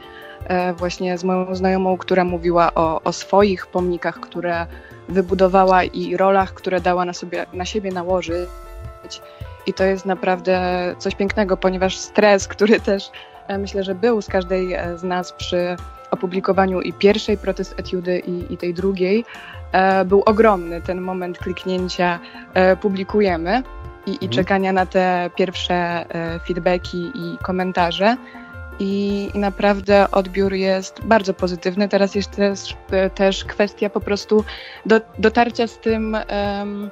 e, 0.48 0.74
właśnie 0.74 1.18
z 1.18 1.24
moją 1.24 1.56
znajomą, 1.56 1.98
która 1.98 2.24
mówiła 2.24 2.74
o, 2.76 3.02
o 3.02 3.14
swoich 3.14 3.68
pomnikach, 3.68 4.20
które 4.20 4.68
wybudowała 5.10 5.84
i 5.84 6.18
rolach, 6.18 6.54
które 6.54 6.82
dała 6.82 7.06
na, 7.06 7.14
sobie, 7.14 7.46
na 7.54 7.66
siebie 7.66 7.92
nałożyć. 7.92 8.50
I 9.68 9.74
to 9.74 9.84
jest 9.84 10.06
naprawdę 10.06 10.60
coś 10.98 11.16
pięknego, 11.16 11.58
ponieważ 11.58 11.98
stres, 11.98 12.48
który 12.48 12.80
też 12.80 13.12
e, 13.48 13.58
myślę, 13.58 13.84
że 13.84 13.96
był 13.96 14.22
z 14.22 14.28
każdej 14.28 14.74
e, 14.74 14.98
z 14.98 15.04
nas 15.04 15.34
przy 15.34 15.76
opublikowaniu 16.12 16.82
i 16.82 16.94
pierwszej 16.94 17.38
protest 17.38 17.80
etiudy 17.80 18.20
i, 18.20 18.54
i 18.54 18.58
tej 18.58 18.74
drugiej, 18.74 19.26
e, 19.72 20.06
był 20.06 20.24
ogromny. 20.26 20.82
Ten 20.82 21.02
moment 21.02 21.38
kliknięcia 21.38 22.20
e, 22.54 22.76
publikujemy 22.76 23.64
i, 24.10 24.12
i 24.12 24.26
Mhm. 24.26 24.32
czekania 24.32 24.72
na 24.74 24.86
te 24.86 25.30
pierwsze 25.36 25.76
e, 25.76 26.40
feedbacki 26.40 27.12
i 27.16 27.38
komentarze. 27.44 28.18
I, 28.80 29.30
I 29.34 29.40
naprawdę 29.40 30.12
odbiór 30.12 30.54
jest 30.54 31.02
bardzo 31.04 31.34
pozytywny. 31.34 31.90
Teraz 31.90 32.16
jest 32.16 32.32
też, 32.32 32.78
e, 32.92 33.10
też 33.10 33.46
kwestia 33.46 33.90
po 33.90 34.00
prostu 34.00 34.44
do, 34.86 35.02
dotarcia 35.18 35.68
z 35.68 35.78
tym 35.78 36.18
em, 36.28 36.90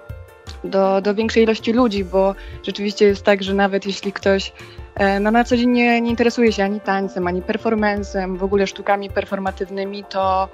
do, 0.64 1.02
do 1.02 1.16
większej 1.16 1.44
ilości 1.44 1.74
ludzi, 1.74 2.06
bo 2.06 2.36
rzeczywiście 2.64 3.06
jest 3.06 3.24
tak, 3.24 3.44
że 3.44 3.54
nawet 3.54 3.86
jeśli 3.86 4.14
ktoś 4.14 4.54
e, 4.96 5.20
no, 5.20 5.32
na 5.32 5.44
co 5.44 5.58
dzień 5.58 5.70
nie, 5.70 6.02
nie 6.02 6.10
interesuje 6.10 6.52
się 6.52 6.64
ani 6.64 6.80
tańcem, 6.82 7.28
ani 7.28 7.42
performancem, 7.42 8.38
w 8.38 8.44
ogóle 8.44 8.68
sztukami 8.68 9.10
performatywnymi, 9.10 10.04
to, 10.04 10.50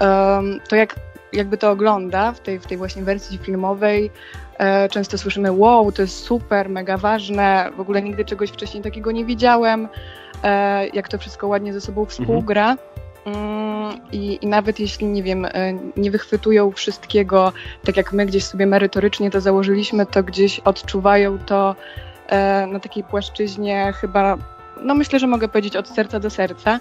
em, 0.00 0.60
to 0.68 0.76
jak, 0.76 0.94
jakby 1.34 1.58
to 1.58 1.70
ogląda 1.70 2.32
w 2.32 2.40
tej, 2.40 2.58
w 2.58 2.66
tej 2.66 2.78
właśnie 2.78 3.02
wersji 3.02 3.38
filmowej, 3.38 4.10
e, 4.58 4.88
często 4.88 5.18
słyszymy 5.18 5.52
wow, 5.52 5.92
to 5.92 6.02
jest 6.02 6.18
super, 6.18 6.68
mega 6.68 6.96
ważne, 6.96 7.70
w 7.76 7.80
ogóle 7.80 8.02
nigdy 8.02 8.24
czegoś 8.24 8.50
wcześniej 8.50 8.82
takiego 8.82 9.12
nie 9.12 9.24
widziałem, 9.24 9.88
e, 10.42 10.86
jak 10.88 11.08
to 11.08 11.18
wszystko 11.18 11.48
ładnie 11.48 11.72
ze 11.72 11.80
sobą 11.80 12.04
współgra. 12.04 12.76
Mm, 13.26 14.00
I, 14.12 14.38
I 14.42 14.46
nawet 14.46 14.80
jeśli, 14.80 15.06
nie 15.06 15.22
wiem, 15.22 15.44
e, 15.44 15.50
nie 15.96 16.10
wychwytują 16.10 16.70
wszystkiego, 16.72 17.52
tak 17.84 17.96
jak 17.96 18.12
my 18.12 18.26
gdzieś 18.26 18.44
sobie 18.44 18.66
merytorycznie 18.66 19.30
to 19.30 19.40
założyliśmy, 19.40 20.06
to 20.06 20.22
gdzieś 20.22 20.60
odczuwają 20.60 21.38
to 21.38 21.76
e, 22.26 22.66
na 22.66 22.80
takiej 22.80 23.04
płaszczyźnie 23.04 23.92
chyba, 23.96 24.36
no 24.84 24.94
myślę, 24.94 25.18
że 25.18 25.26
mogę 25.26 25.48
powiedzieć 25.48 25.76
od 25.76 25.88
serca 25.88 26.20
do 26.20 26.30
serca, 26.30 26.80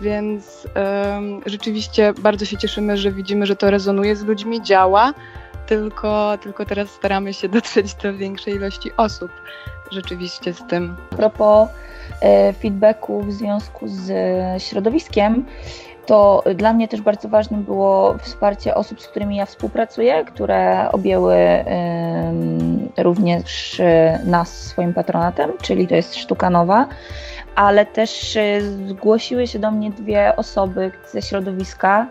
więc 0.00 0.68
em, 0.74 1.40
rzeczywiście 1.46 2.12
bardzo 2.12 2.44
się 2.44 2.56
cieszymy, 2.56 2.96
że 2.96 3.12
widzimy, 3.12 3.46
że 3.46 3.56
to 3.56 3.70
rezonuje 3.70 4.16
z 4.16 4.24
ludźmi, 4.24 4.62
działa, 4.62 5.14
tylko, 5.66 6.38
tylko 6.42 6.64
teraz 6.64 6.88
staramy 6.88 7.34
się 7.34 7.48
dotrzeć 7.48 7.94
do 7.94 8.14
większej 8.14 8.54
ilości 8.54 8.90
osób 8.96 9.30
rzeczywiście 9.90 10.54
z 10.54 10.66
tym. 10.66 10.96
A 11.12 11.16
propos 11.16 11.68
e, 12.20 12.52
feedbacku 12.52 13.22
w 13.22 13.32
związku 13.32 13.88
z 13.88 14.10
e, 14.10 14.60
środowiskiem, 14.60 15.44
to 16.06 16.42
dla 16.54 16.72
mnie 16.72 16.88
też 16.88 17.00
bardzo 17.00 17.28
ważne 17.28 17.58
było 17.58 18.18
wsparcie 18.18 18.74
osób, 18.74 19.00
z 19.00 19.08
którymi 19.08 19.36
ja 19.36 19.46
współpracuję, 19.46 20.24
które 20.24 20.88
objęły 20.92 21.36
również 22.96 23.80
e, 23.80 24.20
nas 24.24 24.62
swoim 24.62 24.94
patronatem, 24.94 25.52
czyli 25.62 25.88
to 25.88 25.94
jest 25.94 26.14
Sztuka 26.16 26.50
Nowa, 26.50 26.86
ale 27.54 27.86
też 27.86 28.36
e, 28.36 28.60
zgłosiły 28.88 29.46
się 29.46 29.58
do 29.58 29.70
mnie 29.70 29.90
dwie 29.90 30.36
osoby 30.36 30.92
ze 31.12 31.22
środowiska, 31.22 32.06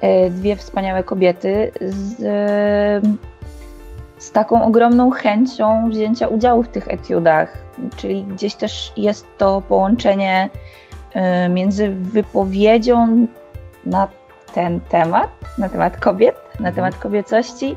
e, 0.00 0.30
dwie 0.30 0.56
wspaniałe 0.56 1.02
kobiety 1.02 1.72
z, 1.80 2.16
z 4.18 4.32
taką 4.32 4.64
ogromną 4.64 5.10
chęcią 5.10 5.90
wzięcia 5.90 6.28
udziału 6.28 6.62
w 6.62 6.68
tych 6.68 6.88
etiudach, 6.88 7.58
czyli 7.96 8.24
gdzieś 8.24 8.54
też 8.54 8.92
jest 8.96 9.26
to 9.38 9.62
połączenie 9.68 10.50
między 11.50 11.90
wypowiedzią 11.90 13.26
na 13.86 14.08
ten 14.54 14.80
temat, 14.80 15.30
na 15.58 15.68
temat 15.68 15.96
kobiet, 15.96 16.36
na 16.60 16.72
temat 16.72 16.96
kobiecości, 16.96 17.76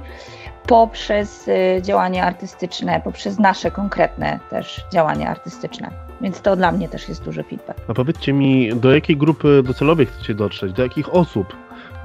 poprzez 0.68 1.50
działanie 1.82 2.24
artystyczne, 2.24 3.02
poprzez 3.04 3.40
nasze 3.40 3.72
konkretne 3.72 4.40
też 4.50 4.86
działanie 4.94 5.30
artystyczne. 5.30 6.09
Więc 6.22 6.42
to 6.42 6.56
dla 6.56 6.72
mnie 6.72 6.90
też 6.90 7.10
jest 7.10 7.24
duży 7.24 7.44
feedback. 7.44 7.80
A 7.88 7.94
powiedzcie 7.94 8.34
mi, 8.34 8.76
do 8.76 8.94
jakiej 8.94 9.18
grupy 9.18 9.64
docelowej 9.64 10.06
chcecie 10.06 10.34
dotrzeć? 10.34 10.74
Do 10.74 10.84
jakich 10.84 11.14
osób? 11.16 11.48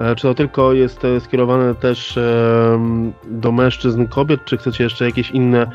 E, 0.01 0.15
Czy 0.17 0.23
to 0.23 0.35
tylko 0.35 0.73
jest 0.73 1.05
e, 1.05 1.21
skierowane 1.21 1.75
też 1.75 2.19
do 3.25 3.53
mężczyzn, 3.53 4.07
kobiet, 4.07 4.41
czy 4.45 4.57
chcecie 4.57 4.85
jeszcze 4.85 5.05
jakieś 5.05 5.31
inne 5.31 5.67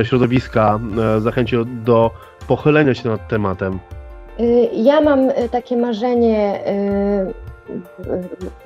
e, 0.00 0.04
środowiska 0.04 0.80
zachęcić 1.18 1.58
do 1.66 2.10
pochylenia 2.48 2.94
się 2.94 3.08
nad 3.08 3.28
tematem? 3.28 3.78
Y, 4.40 4.68
Ja 4.72 5.00
mam 5.00 5.20
takie 5.50 5.76
marzenie 5.76 6.60
y, 6.68 8.08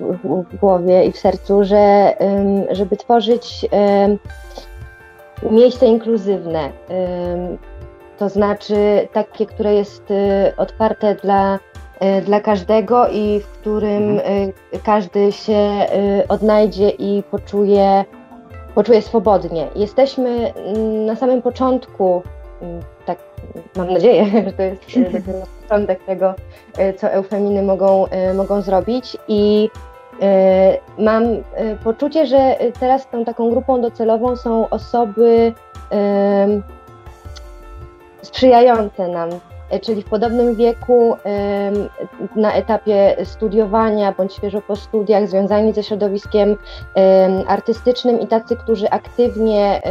w- 0.01 0.57
głowie 0.61 1.05
i 1.05 1.13
w 1.13 1.17
sercu, 1.19 1.65
że 1.65 2.15
żeby 2.73 2.97
tworzyć 2.97 3.67
miejsce 5.51 5.87
inkluzywne, 5.87 6.71
to 8.23 8.29
znaczy 8.29 9.09
takie, 9.13 9.47
które 9.47 9.75
jest 9.75 10.11
y, 10.11 10.53
otwarte 10.57 11.15
dla, 11.15 11.59
y, 12.19 12.23
dla 12.23 12.41
każdego 12.41 13.09
i 13.09 13.41
w 13.41 13.47
którym 13.47 14.19
y, 14.19 14.53
każdy 14.85 15.33
się 15.33 15.87
odnajdzie 16.29 16.91
i 16.91 17.23
poczuje, 17.31 18.05
poczuje 18.75 19.03
swobodnie. 19.03 19.69
Jesteśmy 19.77 20.53
mm, 20.55 21.07
na 21.07 21.17
samym 21.17 21.43
początku, 21.43 22.23
mm, 22.63 22.83
tak 23.07 23.19
mam 23.77 23.93
nadzieję, 23.93 24.27
że 24.47 24.53
to 24.53 24.63
jest 24.63 24.83
początek 25.63 26.05
tego, 26.05 26.35
co 26.97 27.11
eufeminy 27.11 27.63
mogą, 27.63 28.07
mogą 28.35 28.63
zrobić 28.63 29.17
i 29.29 29.71
mam 30.99 31.25
poczucie, 31.85 32.27
że 32.27 32.57
teraz 32.81 33.11
tą 33.11 33.25
taką 33.25 33.51
grupą 33.51 33.81
docelową 33.81 34.37
są 34.37 34.69
osoby 34.69 35.53
sprzyjające 38.23 39.09
nam, 39.09 39.31
y, 39.75 39.81
czyli 39.81 40.03
w 40.03 40.09
podobnym 40.09 40.55
wieku, 40.55 41.17
na 42.37 42.53
etapie 42.53 43.17
studiowania 43.25 44.13
bądź 44.13 44.35
świeżo 44.35 44.61
po 44.61 44.77
studiach, 44.77 45.29
związani 45.29 45.73
ze 45.73 45.83
środowiskiem 45.83 46.51
ym, 46.51 46.57
artystycznym 47.47 48.21
i 48.21 48.27
tacy, 48.27 48.57
którzy 48.57 48.91
aktywnie 48.91 49.83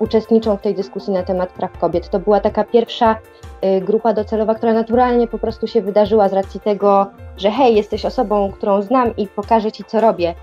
uczestniczą 0.00 0.56
w 0.56 0.60
tej 0.60 0.74
dyskusji 0.74 1.12
na 1.12 1.22
temat 1.22 1.52
praw 1.52 1.78
kobiet. 1.78 2.08
To 2.08 2.18
była 2.18 2.40
taka 2.40 2.64
pierwsza 2.64 3.16
y, 3.64 3.80
grupa 3.80 4.12
docelowa, 4.12 4.54
która 4.54 4.72
naturalnie 4.72 5.26
po 5.26 5.38
prostu 5.38 5.66
się 5.66 5.82
wydarzyła 5.82 6.28
z 6.28 6.32
racji 6.32 6.60
tego, 6.60 7.06
że 7.36 7.50
hej, 7.50 7.76
jesteś 7.76 8.04
osobą, 8.04 8.52
którą 8.52 8.82
znam 8.82 9.16
i 9.16 9.26
pokażę 9.26 9.72
ci, 9.72 9.84
co 9.84 10.00
robię. 10.00 10.34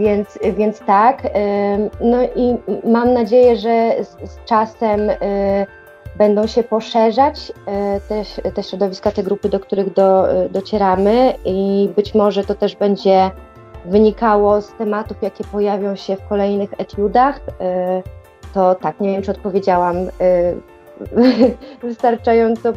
Więc, 0.00 0.38
więc 0.56 0.80
tak. 0.80 1.22
No 2.00 2.22
i 2.36 2.56
mam 2.84 3.12
nadzieję, 3.12 3.56
że 3.56 4.04
z, 4.04 4.30
z 4.30 4.44
czasem 4.44 5.10
y, 5.10 5.16
będą 6.16 6.46
się 6.46 6.62
poszerzać 6.62 7.50
y, 7.50 8.42
te, 8.42 8.50
te 8.50 8.62
środowiska, 8.62 9.10
te 9.10 9.22
grupy, 9.22 9.48
do 9.48 9.60
których 9.60 9.92
do, 9.92 10.24
docieramy 10.50 11.34
i 11.44 11.88
być 11.96 12.14
może 12.14 12.44
to 12.44 12.54
też 12.54 12.76
będzie 12.76 13.30
wynikało 13.84 14.60
z 14.60 14.72
tematów, 14.72 15.22
jakie 15.22 15.44
pojawią 15.44 15.96
się 15.96 16.16
w 16.16 16.28
kolejnych 16.28 16.70
etiudach. 16.78 17.38
Y, 17.38 18.02
To 18.54 18.74
tak, 18.74 19.00
nie 19.00 19.12
wiem, 19.12 19.22
czy 19.22 19.30
odpowiedziałam 19.30 19.96
wystarczająco 21.82 22.72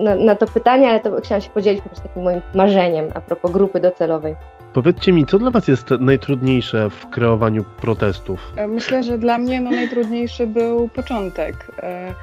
na, 0.00 0.14
na 0.14 0.34
to 0.34 0.46
pytanie, 0.46 0.88
ale 0.90 1.00
to 1.00 1.20
chciałam 1.20 1.42
się 1.42 1.50
podzielić 1.50 1.82
po 1.82 1.88
prostu 1.88 2.08
takim 2.08 2.22
moim 2.22 2.42
marzeniem 2.54 3.10
a 3.14 3.20
propos 3.20 3.50
grupy 3.50 3.80
docelowej. 3.80 4.36
Powiedzcie 4.74 5.12
mi, 5.12 5.26
co 5.26 5.38
dla 5.38 5.50
Was 5.50 5.68
jest 5.68 5.90
najtrudniejsze 5.90 6.90
w 6.90 7.06
kreowaniu 7.10 7.64
protestów? 7.64 8.52
E, 8.56 8.66
Myślę, 8.68 9.02
że 9.02 9.18
dla 9.18 9.38
mnie 9.38 9.60
no, 9.60 9.70
najtrudniejszy 9.70 10.46
był 10.46 10.88
początek. 10.88 11.66
E, 11.82 12.14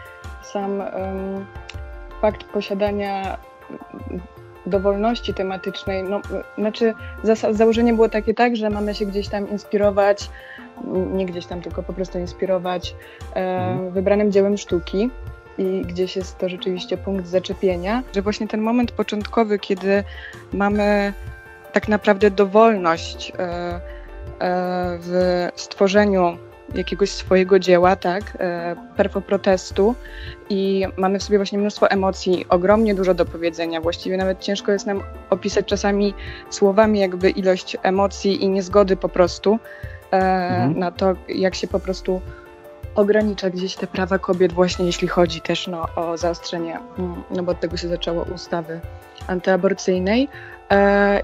Sam 0.43 0.83
fakt 2.21 2.43
posiadania 2.43 3.37
dowolności 4.65 5.33
tematycznej, 5.33 6.03
no, 6.03 6.21
znaczy 6.57 6.93
założenie 7.51 7.93
było 7.93 8.09
takie 8.09 8.33
tak, 8.33 8.55
że 8.55 8.69
mamy 8.69 8.95
się 8.95 9.05
gdzieś 9.05 9.27
tam 9.27 9.49
inspirować, 9.49 10.29
nie 11.13 11.25
gdzieś 11.25 11.45
tam, 11.45 11.61
tylko 11.61 11.83
po 11.83 11.93
prostu 11.93 12.19
inspirować 12.19 12.95
e, 13.35 13.35
Mhm. 13.69 13.91
wybranym 13.91 14.31
dziełem 14.31 14.57
sztuki 14.57 15.09
i 15.57 15.81
gdzieś 15.81 16.15
jest 16.15 16.37
to 16.37 16.49
rzeczywiście 16.49 16.97
punkt 16.97 17.27
zaczepienia, 17.27 18.03
że 18.15 18.21
właśnie 18.21 18.47
ten 18.47 18.61
moment 18.61 18.91
początkowy, 18.91 19.59
kiedy 19.59 20.03
mamy 20.53 21.13
tak 21.73 21.87
naprawdę 21.87 22.31
dowolność 22.31 23.33
e, 23.39 23.39
e, 23.39 23.79
w 24.99 25.47
stworzeniu 25.55 26.37
jakiegoś 26.75 27.09
swojego 27.09 27.59
dzieła, 27.59 27.95
tak, 27.95 28.23
e, 28.39 28.75
perfoprotestu 28.97 29.95
i 30.49 30.85
mamy 30.97 31.19
w 31.19 31.23
sobie 31.23 31.37
właśnie 31.37 31.59
mnóstwo 31.59 31.89
emocji, 31.89 32.45
ogromnie 32.49 32.95
dużo 32.95 33.13
do 33.13 33.25
powiedzenia. 33.25 33.81
Właściwie 33.81 34.17
nawet 34.17 34.39
ciężko 34.39 34.71
jest 34.71 34.85
nam 34.85 35.03
opisać 35.29 35.65
czasami 35.65 36.13
słowami 36.49 36.99
jakby 36.99 37.29
ilość 37.29 37.77
emocji 37.83 38.43
i 38.43 38.49
niezgody 38.49 38.97
po 38.97 39.09
prostu 39.09 39.59
Mhm. 40.11 40.79
na 40.79 40.91
to, 40.91 41.13
jak 41.27 41.55
się 41.55 41.67
po 41.67 41.79
prostu 41.79 42.21
ogranicza 42.95 43.49
gdzieś 43.49 43.75
te 43.75 43.87
prawa 43.87 44.19
kobiet 44.19 44.53
właśnie 44.53 44.85
jeśli 44.85 45.07
chodzi 45.07 45.41
też 45.41 45.67
no, 45.67 45.85
o 45.95 46.17
zaostrzenie, 46.17 46.79
mm, 46.97 47.23
no 47.31 47.43
bo 47.43 47.51
od 47.51 47.59
tego 47.59 47.77
się 47.77 47.87
zaczęło 47.87 48.25
ustawy 48.35 48.79
antyaborcyjnej 49.27 50.29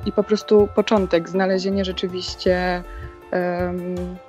i 0.06 0.12
po 0.12 0.24
prostu 0.24 0.70
początek, 0.76 1.30
znalezienie 1.30 1.86
rzeczywiście 1.86 2.84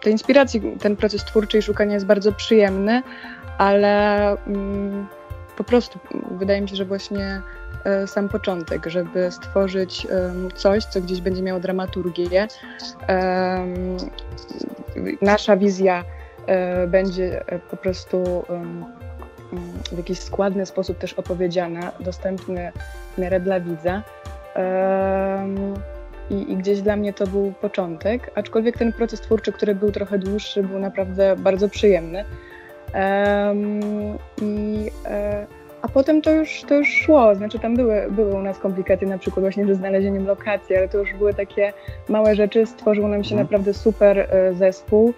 tej 0.01 0.13
inspiracji, 0.13 0.77
ten 0.81 0.97
proces 0.97 1.25
twórczy 1.25 1.59
i 1.59 1.63
szukania 1.63 1.95
jest 1.95 2.07
bardzo 2.07 2.33
przyjemny, 2.33 3.03
ale 3.59 4.31
mm, 4.47 5.07
po 5.59 5.65
prostu 5.65 5.99
wydaje 6.31 6.61
mi 6.61 6.69
się, 6.69 6.77
że 6.77 6.85
właśnie 6.85 7.43
e, 7.85 8.07
sam 8.07 8.29
początek, 8.29 8.87
żeby 8.87 9.31
stworzyć 9.31 10.07
coś, 10.55 10.85
co 10.85 11.01
gdzieś 11.01 11.21
będzie 11.21 11.43
miało 11.43 11.61
dramaturgię. 11.61 12.49
Nasza 15.23 15.57
wizja 15.57 16.05
e, 16.47 16.87
będzie 16.87 17.47
e, 17.47 17.59
po 17.59 17.77
prostu 17.77 18.45
w 19.93 19.97
jakiś 19.97 20.19
składny 20.19 20.67
sposób 20.67 20.99
też 20.99 21.13
opowiedziana, 21.15 21.93
dostępny 22.01 22.73
w 23.15 23.19
miarę 23.19 23.41
dla 23.41 23.61
widza. 23.61 24.03
I, 26.31 26.53
I, 26.53 26.57
gdzieś 26.57 26.81
dla 26.81 26.97
mnie 26.97 27.13
to 27.13 27.27
był 27.27 27.53
początek, 27.61 28.31
aczkolwiek 28.35 28.79
ten 28.79 28.93
proces 28.93 29.21
twórczy, 29.21 29.53
który 29.53 29.75
był 29.75 29.93
trochę 29.93 30.19
dłuższy, 30.19 30.63
był 30.63 30.79
naprawdę 30.79 31.37
bardzo 31.37 31.69
przyjemny. 31.69 32.25
I, 34.43 34.91
e, 35.07 35.47
a 35.83 35.89
potem 35.89 36.23
to 36.23 36.31
już, 36.31 36.63
to 36.69 36.75
już 36.75 36.89
szło, 36.89 37.35
znaczy 37.35 37.59
tam 37.59 37.77
były, 37.77 38.07
były 38.11 38.35
u 38.35 38.43
nas 38.43 38.59
komplikacje, 38.59 39.09
na 39.09 39.19
przykład 39.19 39.45
właśnie 39.45 39.67
ze 39.67 39.75
znalezieniem 39.75 40.27
lokacji, 40.27 40.77
ale 40.77 40.89
to 40.89 40.99
już 40.99 41.15
były 41.15 41.35
takie 41.35 41.73
małe 42.09 42.35
rzeczy. 42.35 42.67
Stworzył 42.67 43.09
nam 43.09 43.25
się 43.25 43.35
mm. 43.35 43.45
naprawdę 43.45 43.75
super 43.75 44.19
e, 44.19 44.55
zespół 44.55 45.15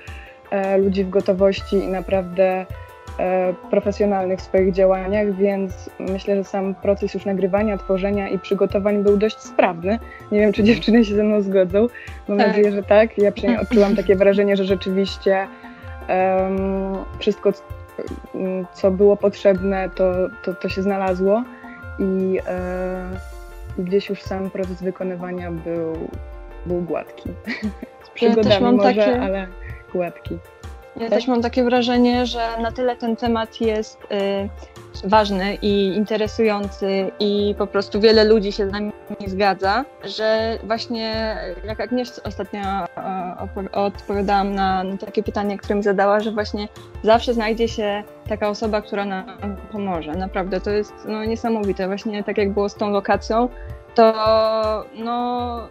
e, 0.51 0.79
ludzi 0.79 1.05
w 1.05 1.11
gotowości 1.11 1.77
i 1.77 1.89
naprawdę 1.89 2.67
profesjonalnych 3.71 4.39
w 4.39 4.43
swoich 4.43 4.73
działaniach, 4.73 5.37
więc 5.37 5.91
myślę, 5.99 6.37
że 6.37 6.45
sam 6.45 6.75
proces 6.75 7.15
już 7.15 7.25
nagrywania, 7.25 7.79
tworzenia 7.79 8.29
i 8.29 8.39
przygotowań 8.39 9.03
był 9.03 9.17
dość 9.17 9.39
sprawny. 9.39 9.99
Nie 10.33 10.41
wiem, 10.41 10.53
czy 10.53 10.65
dziewczyny 10.65 11.05
się 11.05 11.15
ze 11.15 11.23
mną 11.23 11.41
zgodzą. 11.41 11.87
Mam 12.29 12.39
tak. 12.39 12.49
nadzieję, 12.49 12.73
że 12.73 12.83
tak. 12.83 13.19
Ja 13.19 13.33
przynajmniej 13.33 13.63
odczułam 13.67 13.97
takie 13.97 14.17
wrażenie, 14.17 14.57
że 14.57 14.65
rzeczywiście 14.65 15.47
um, 16.09 17.05
wszystko, 17.19 17.53
co 18.73 18.91
było 18.91 19.17
potrzebne, 19.17 19.91
to, 19.95 20.13
to, 20.45 20.55
to 20.55 20.69
się 20.69 20.83
znalazło 20.83 21.45
i, 21.99 22.39
e, 22.47 23.83
gdzieś 23.83 24.09
już 24.09 24.23
sam 24.23 24.51
proces 24.51 24.83
wykonywania 24.83 25.51
był, 25.51 26.09
był 26.67 26.83
gładki. 26.83 27.29
Z 28.05 28.11
przygodami 28.11 28.65
ja 28.65 28.73
może, 28.73 28.95
takie... 28.95 29.21
ale 29.21 29.47
gładki. 29.93 30.39
Ja 30.97 31.09
też 31.09 31.27
mam 31.27 31.43
takie 31.43 31.65
wrażenie, 31.65 32.27
że 32.27 32.59
na 32.63 32.73
tyle 32.73 32.97
ten 32.97 33.17
temat 33.17 33.61
jest 33.61 33.99
y, 35.05 35.09
ważny 35.09 35.55
i 35.63 35.87
interesujący 35.97 37.11
i 37.21 37.55
po 37.59 37.67
prostu 37.67 38.01
wiele 38.01 38.25
ludzi 38.25 38.53
się 38.53 38.69
z 38.69 38.73
nami 38.73 38.93
zgadza, 39.27 39.85
że 40.05 40.59
właśnie 40.65 41.37
jak 41.65 41.81
Agnieszka 41.81 42.23
ostatnio 42.25 42.61
y, 43.63 43.71
odpowiadałam 43.73 44.55
na, 44.55 44.85
na, 44.85 44.97
takie 44.97 45.23
pytanie, 45.23 45.59
które 45.59 45.75
mi 45.75 45.83
zadała, 45.83 46.21
że 46.21 46.33
właśnie 46.33 46.69
zawsze 47.03 47.35
znajdzie 47.35 47.69
się 47.69 48.03
taka 48.29 48.49
osoba, 48.49 48.83
która 48.83 49.05
nam 49.05 49.57
pomoże. 49.73 50.13
Naprawdę 50.13 50.61
to 50.61 50.71
jest 50.71 50.93
no, 51.05 51.25
niesamowite. 51.25 51.87
Właśnie 51.87 52.25
tak 52.25 52.39
jak 52.39 52.53
było 52.53 52.69
z 52.69 52.75
tą 52.75 52.91
lokacją, 52.91 53.49
to 53.95 54.13
no, 54.95 55.69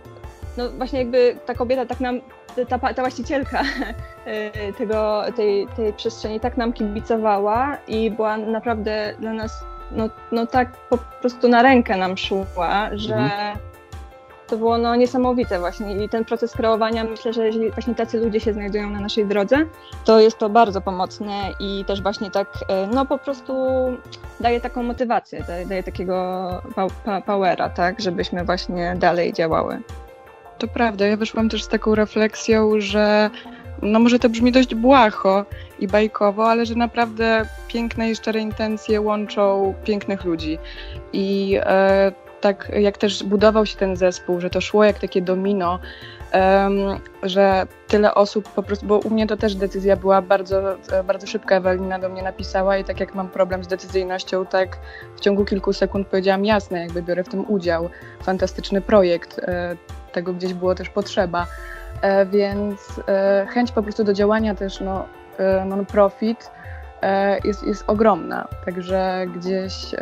no 0.58 0.70
właśnie 0.70 1.00
jakby 1.00 1.36
ta 1.46 1.54
kobieta 1.54 1.86
tak 1.86 2.00
nam 2.00 2.22
ta, 2.70 2.80
ta 2.80 3.02
właścicielka 3.02 3.62
e, 4.26 4.74
tego, 4.74 5.22
tej, 5.36 5.68
tej 5.68 5.94
przestrzeni 5.94 6.40
tak 6.40 6.58
nam 6.58 6.74
kibicowała 6.74 7.78
i 7.88 8.12
była 8.12 8.38
naprawdę 8.38 9.14
dla 9.20 9.34
nas 9.34 9.64
no, 9.92 10.10
no 10.32 10.46
tak 10.46 10.78
po 10.90 10.98
prostu 10.98 11.48
na 11.48 11.62
rękę 11.62 11.98
nam 11.98 12.18
szła, 12.18 12.90
że 12.92 13.16
mhm. 13.16 13.58
to 14.48 14.58
było 14.58 14.78
no, 14.78 14.96
niesamowite 14.96 15.60
właśnie 15.60 16.06
i 16.06 16.10
ten 16.10 16.26
proces 16.26 16.52
kreowania 16.52 17.04
myślę, 17.04 17.34
że 17.34 17.46
jeżeli 17.46 17.72
właśnie 17.72 17.96
tacy 17.96 18.20
ludzie 18.20 18.40
się 18.40 18.54
znajdują 18.54 18.90
na 18.90 19.00
naszej 19.00 19.26
drodze, 19.26 19.66
to 20.06 20.20
jest 20.20 20.38
to 20.38 20.50
bardzo 20.50 20.82
pomocne 20.82 21.34
i 21.60 21.86
też 21.86 22.02
właśnie 22.02 22.32
tak 22.32 22.48
e, 22.68 22.88
no 22.88 23.06
po 23.06 23.18
prostu 23.18 23.54
daje 24.40 24.62
taką 24.62 24.84
motywację, 24.84 25.44
daje, 25.48 25.66
daje 25.66 25.84
takiego 25.84 26.50
powera, 27.26 27.70
tak, 27.70 28.02
żebyśmy 28.02 28.44
właśnie 28.44 28.96
dalej 28.98 29.34
działały. 29.34 29.82
To 30.60 30.68
prawda, 30.68 31.06
ja 31.06 31.18
wyszłam 31.18 31.50
też 31.50 31.64
z 31.64 31.68
taką 31.68 31.96
refleksją, 31.96 32.72
że 32.78 33.30
no 33.82 34.00
może 34.00 34.20
to 34.20 34.30
brzmi 34.30 34.52
dość 34.52 34.76
błaho 34.76 35.46
i 35.80 35.88
bajkowo, 35.88 36.50
ale 36.50 36.66
że 36.66 36.76
naprawdę 36.76 37.46
piękne 37.68 38.10
i 38.10 38.16
szczere 38.16 38.40
intencje 38.40 39.02
łączą 39.02 39.74
pięknych 39.84 40.24
ludzi. 40.24 40.58
I 41.14 41.58
e, 41.64 42.12
tak 42.42 42.72
jak 42.80 42.98
też 42.98 43.24
budował 43.24 43.66
się 43.66 43.78
ten 43.78 43.96
zespół, 43.96 44.40
że 44.40 44.50
to 44.50 44.62
szło 44.62 44.84
jak 44.84 45.00
takie 45.00 45.22
domino, 45.22 45.80
um, 46.34 47.00
że 47.24 47.68
tyle 47.88 48.16
osób 48.16 48.50
po 48.50 48.64
prostu, 48.64 48.86
bo 48.86 49.00
u 49.00 49.10
mnie 49.10 49.28
to 49.28 49.38
też 49.38 49.56
decyzja 49.56 49.96
była 49.96 50.22
bardzo, 50.22 50.62
bardzo 51.04 51.28
szybka. 51.28 51.56
Ewelina 51.56 52.00
do 52.00 52.10
mnie 52.10 52.22
napisała 52.24 52.78
i 52.78 52.84
tak 52.84 53.00
jak 53.00 53.16
mam 53.16 53.30
problem 53.30 53.64
z 53.64 53.68
decyzyjnością, 53.68 54.46
tak 54.46 54.78
w 55.16 55.20
ciągu 55.20 55.46
kilku 55.46 55.74
sekund 55.74 56.08
powiedziałam 56.08 56.46
jasne, 56.46 56.80
jakby 56.80 57.02
biorę 57.02 57.24
w 57.24 57.30
tym 57.30 57.52
udział. 57.52 57.90
Fantastyczny 58.24 58.82
projekt. 58.82 59.42
Tego 60.12 60.34
gdzieś 60.34 60.54
było 60.54 60.76
też 60.76 60.90
potrzeba. 60.90 61.48
E, 62.02 62.26
więc 62.26 63.02
e, 63.08 63.48
chęć 63.50 63.72
po 63.72 63.84
prostu 63.84 64.04
do 64.04 64.14
działania 64.14 64.56
też 64.56 64.80
no, 64.80 65.06
e, 65.38 65.66
non-profit 65.66 66.52
jest, 67.44 67.64
jest 67.64 67.84
ogromna. 67.88 68.48
Także 68.66 69.26
gdzieś 69.36 69.96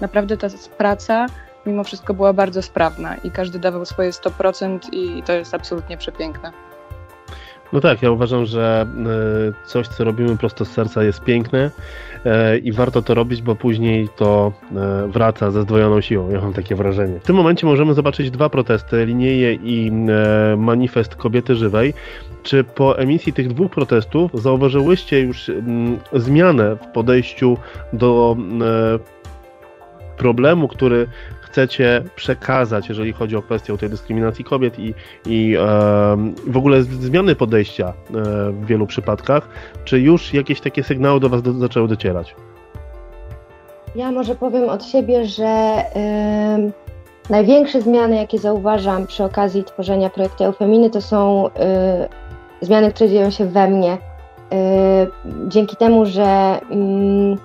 naprawdę 0.00 0.36
ta 0.36 0.46
praca 0.78 1.26
mimo 1.66 1.84
wszystko 1.84 2.14
była 2.14 2.32
bardzo 2.32 2.62
sprawna 2.62 3.16
i 3.16 3.30
każdy 3.30 3.58
dawał 3.58 3.84
swoje 3.84 4.10
100% 4.10 4.78
i 4.92 5.22
to 5.22 5.32
jest 5.32 5.54
absolutnie 5.54 5.96
przepiękne. 5.96 6.52
No 7.72 7.80
tak, 7.80 8.02
ja 8.02 8.10
uważam, 8.10 8.46
że 8.46 8.86
coś, 9.66 9.88
co 9.88 10.04
robimy 10.04 10.36
prosto 10.36 10.64
z 10.64 10.68
serca 10.68 11.02
jest 11.02 11.24
piękne 11.24 11.70
E, 12.24 12.58
i 12.58 12.72
warto 12.72 13.02
to 13.02 13.14
robić, 13.14 13.42
bo 13.42 13.56
później 13.56 14.08
to 14.16 14.52
e, 14.76 15.08
wraca 15.08 15.50
ze 15.50 15.62
zdwojoną 15.62 16.00
siłą. 16.00 16.30
Ja 16.30 16.40
mam 16.40 16.52
takie 16.52 16.74
wrażenie. 16.74 17.20
W 17.20 17.24
tym 17.24 17.36
momencie 17.36 17.66
możemy 17.66 17.94
zobaczyć 17.94 18.30
dwa 18.30 18.48
protesty, 18.48 19.06
linieje 19.06 19.54
i 19.54 19.90
e, 20.08 20.56
manifest 20.56 21.16
kobiety 21.16 21.54
żywej. 21.54 21.94
Czy 22.42 22.64
po 22.64 22.98
emisji 22.98 23.32
tych 23.32 23.48
dwóch 23.48 23.70
protestów 23.70 24.30
zauważyłyście 24.34 25.20
już 25.20 25.50
zmianę 26.12 26.76
w 26.76 26.86
podejściu 26.92 27.56
do 27.92 28.36
problemu, 30.16 30.68
który 30.68 31.06
chcecie 31.58 32.02
przekazać, 32.16 32.88
jeżeli 32.88 33.12
chodzi 33.12 33.36
o 33.36 33.42
kwestię 33.42 33.78
tej 33.78 33.90
dyskryminacji 33.90 34.44
kobiet 34.44 34.78
i, 34.78 34.94
i 35.26 35.56
e, 35.56 35.60
w 36.46 36.56
ogóle 36.56 36.82
zmiany 36.82 37.34
podejścia 37.34 37.86
e, 37.88 37.92
w 38.52 38.66
wielu 38.66 38.86
przypadkach, 38.86 39.48
czy 39.84 40.00
już 40.00 40.34
jakieś 40.34 40.60
takie 40.60 40.82
sygnały 40.82 41.20
do 41.20 41.28
Was 41.28 41.42
do, 41.42 41.52
zaczęły 41.52 41.88
docierać? 41.88 42.34
Ja 43.94 44.12
może 44.12 44.34
powiem 44.34 44.68
od 44.68 44.84
siebie, 44.84 45.24
że 45.24 45.74
y, 47.28 47.30
największe 47.30 47.80
zmiany, 47.80 48.16
jakie 48.16 48.38
zauważam 48.38 49.06
przy 49.06 49.24
okazji 49.24 49.64
tworzenia 49.64 50.10
projektu 50.10 50.44
Eufeminy, 50.44 50.90
to 50.90 51.00
są 51.00 51.46
y, 51.46 51.50
zmiany, 52.60 52.92
które 52.92 53.10
dzieją 53.10 53.30
się 53.30 53.46
we 53.46 53.68
mnie. 53.68 53.92
Y, 53.92 53.96
dzięki 55.48 55.76
temu, 55.76 56.06
że 56.06 56.58
mm, 56.70 57.38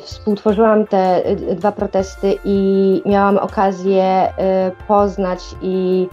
współtworzyłam 0.00 0.86
te 0.86 1.30
y, 1.30 1.36
dwa 1.56 1.72
protesty 1.72 2.34
i 2.44 3.02
miałam 3.06 3.38
okazję 3.38 4.28
y, 4.28 4.86
poznać 4.86 5.40
i 5.62 6.08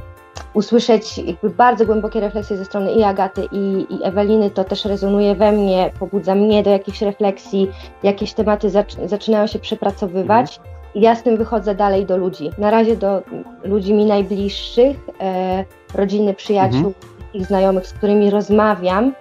usłyszeć 0.53 1.17
jakby 1.17 1.49
bardzo 1.49 1.85
głębokie 1.85 2.19
refleksje 2.19 2.57
ze 2.57 2.65
strony 2.65 2.91
i 2.91 3.03
Agaty, 3.03 3.47
i, 3.51 3.87
i 3.89 4.03
Eweliny, 4.03 4.49
to 4.49 4.63
też 4.63 4.85
rezonuje 4.85 5.35
we 5.35 5.51
mnie, 5.51 5.91
pobudza 5.99 6.35
mnie 6.35 6.63
do 6.63 6.69
jakichś 6.69 7.01
refleksji, 7.01 7.71
jakieś 8.03 8.33
tematy 8.33 8.69
zaczynają 9.05 9.47
się 9.47 9.59
przepracowywać. 9.59 10.57
Mhm. 10.57 10.79
Ja 10.95 11.15
z 11.15 11.23
tym 11.23 11.37
wychodzę 11.37 11.75
dalej 11.75 12.05
do 12.05 12.17
ludzi. 12.17 12.49
Na 12.57 12.71
razie 12.71 12.97
do 12.97 13.21
ludzi 13.63 13.93
mi 13.93 14.05
najbliższych, 14.05 14.97
e, 15.21 15.65
rodziny, 15.95 16.33
przyjaciół, 16.33 16.77
mhm. 16.77 16.93
ich 17.33 17.45
znajomych, 17.45 17.87
z 17.87 17.93
którymi 17.93 18.29
rozmawiam. 18.29 19.13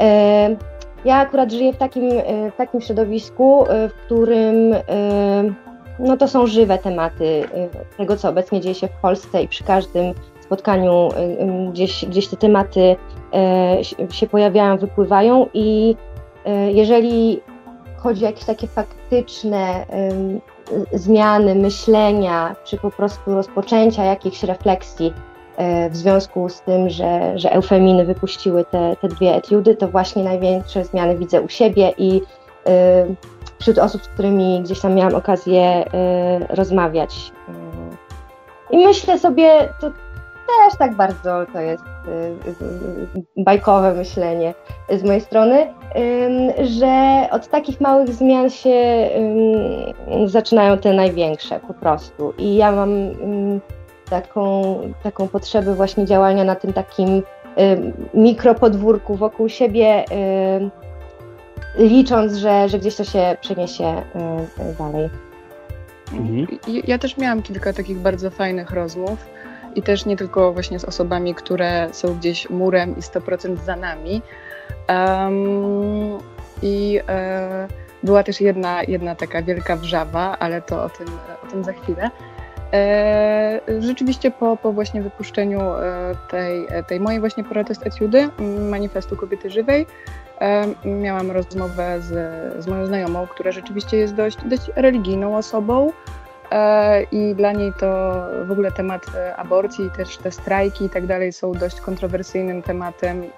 E, 0.00 0.56
ja 1.04 1.16
akurat 1.16 1.52
żyję 1.52 1.72
w 1.72 1.76
takim, 1.76 2.10
e, 2.12 2.50
w 2.50 2.56
takim 2.56 2.80
środowisku, 2.80 3.64
e, 3.68 3.88
w 3.88 3.94
którym 3.94 4.72
e, 4.72 4.82
no 5.98 6.16
to 6.16 6.28
są 6.28 6.46
żywe 6.46 6.78
tematy 6.78 7.44
tego, 7.96 8.16
co 8.16 8.28
obecnie 8.28 8.60
dzieje 8.60 8.74
się 8.74 8.88
w 8.88 9.00
Polsce 9.02 9.42
i 9.42 9.48
przy 9.48 9.64
każdym 9.64 10.14
spotkaniu 10.40 11.08
gdzieś, 11.72 12.04
gdzieś 12.04 12.28
te 12.28 12.36
tematy 12.36 12.96
się 14.10 14.26
pojawiają, 14.26 14.78
wypływają 14.78 15.46
i 15.54 15.96
jeżeli 16.68 17.40
chodzi 17.96 18.24
o 18.24 18.26
jakieś 18.26 18.44
takie 18.44 18.66
faktyczne 18.66 19.86
zmiany 20.92 21.54
myślenia, 21.54 22.56
czy 22.64 22.76
po 22.76 22.90
prostu 22.90 23.34
rozpoczęcia 23.34 24.04
jakichś 24.04 24.42
refleksji 24.42 25.12
w 25.90 25.96
związku 25.96 26.48
z 26.48 26.60
tym, 26.60 26.90
że, 26.90 27.38
że 27.38 27.52
eufeminy 27.52 28.04
wypuściły 28.04 28.64
te, 28.64 28.96
te 28.96 29.08
dwie 29.08 29.34
etiudy, 29.34 29.76
to 29.76 29.88
właśnie 29.88 30.24
największe 30.24 30.84
zmiany 30.84 31.18
widzę 31.18 31.40
u 31.40 31.48
siebie 31.48 31.92
i 31.98 32.22
wśród 33.58 33.78
osób, 33.78 34.02
z 34.02 34.08
którymi 34.08 34.60
gdzieś 34.62 34.80
tam 34.80 34.94
miałam 34.94 35.14
okazję 35.14 35.84
rozmawiać. 36.48 37.32
I 38.70 38.86
myślę 38.86 39.18
sobie, 39.18 39.68
to 39.80 39.90
też 40.46 40.78
tak 40.78 40.94
bardzo 40.94 41.46
to 41.52 41.60
jest 41.60 41.84
bajkowe 43.36 43.94
myślenie 43.94 44.54
z 44.88 45.02
mojej 45.02 45.20
strony, 45.20 45.74
że 46.62 47.26
od 47.30 47.48
takich 47.48 47.80
małych 47.80 48.08
zmian 48.08 48.50
się 48.50 49.08
zaczynają 50.26 50.78
te 50.78 50.92
największe 50.92 51.60
po 51.66 51.74
prostu. 51.74 52.32
I 52.38 52.56
ja 52.56 52.72
mam 52.72 52.90
taką, 54.10 54.74
taką 55.02 55.28
potrzebę 55.28 55.74
właśnie 55.74 56.06
działania 56.06 56.44
na 56.44 56.54
tym 56.54 56.72
takim 56.72 57.22
mikropodwórku 58.14 59.14
wokół 59.14 59.48
siebie, 59.48 60.04
licząc, 61.78 62.34
że, 62.34 62.68
że 62.68 62.78
gdzieś 62.78 62.96
to 62.96 63.04
się 63.04 63.36
przeniesie 63.40 64.02
dalej. 64.78 65.10
Mhm. 66.12 66.46
Ja 66.86 66.98
też 66.98 67.16
miałam 67.16 67.42
kilka 67.42 67.72
takich 67.72 67.98
bardzo 67.98 68.30
fajnych 68.30 68.70
rozmów 68.70 69.26
i 69.74 69.82
też 69.82 70.06
nie 70.06 70.16
tylko 70.16 70.52
właśnie 70.52 70.78
z 70.78 70.84
osobami, 70.84 71.34
które 71.34 71.88
są 71.92 72.14
gdzieś 72.14 72.50
murem 72.50 72.98
i 72.98 73.00
100% 73.00 73.56
za 73.56 73.76
nami. 73.76 74.22
Um, 74.88 76.18
I 76.62 77.00
e, 77.08 77.68
była 78.02 78.22
też 78.22 78.40
jedna, 78.40 78.82
jedna 78.82 79.14
taka 79.14 79.42
wielka 79.42 79.76
wrzawa, 79.76 80.38
ale 80.38 80.62
to 80.62 80.84
o 80.84 80.88
tym, 80.88 81.06
o 81.44 81.46
tym 81.46 81.64
za 81.64 81.72
chwilę. 81.72 82.10
E, 82.72 83.60
rzeczywiście 83.78 84.30
po, 84.30 84.56
po 84.56 84.72
właśnie 84.72 85.02
wypuszczeniu 85.02 85.60
e, 85.60 86.14
tej, 86.30 86.66
tej 86.86 87.00
mojej 87.00 87.20
właśnie 87.20 87.44
protest 87.44 87.86
etiudy, 87.86 88.28
manifestu 88.70 89.16
kobiety 89.16 89.50
żywej, 89.50 89.86
e, 90.40 90.66
miałam 90.84 91.30
rozmowę 91.30 92.00
z, 92.00 92.12
z 92.64 92.66
moją 92.66 92.86
znajomą, 92.86 93.26
która 93.26 93.52
rzeczywiście 93.52 93.96
jest 93.96 94.14
dość, 94.14 94.36
dość 94.44 94.70
religijną 94.76 95.36
osobą, 95.36 95.92
E, 96.50 97.02
i 97.02 97.34
dla 97.34 97.52
niej 97.52 97.72
to 97.80 98.22
w 98.46 98.50
ogóle 98.50 98.72
temat 98.72 99.06
e, 99.14 99.36
aborcji, 99.36 99.90
też 99.96 100.16
te 100.16 100.30
strajki 100.30 100.84
i 100.84 100.90
tak 100.90 101.06
dalej 101.06 101.32
są 101.32 101.52
dość 101.52 101.80
kontrowersyjnym 101.80 102.62
tematem 102.62 103.24
i, 103.24 103.30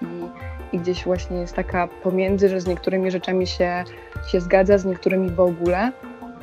i 0.73 0.79
gdzieś 0.79 1.05
właśnie 1.05 1.37
jest 1.37 1.55
taka 1.55 1.89
pomiędzy, 2.03 2.49
że 2.49 2.61
z 2.61 2.67
niektórymi 2.67 3.11
rzeczami 3.11 3.47
się, 3.47 3.85
się 4.27 4.41
zgadza, 4.41 4.79
z 4.79 4.85
niektórymi 4.85 5.31
w 5.31 5.41
ogóle. 5.41 5.93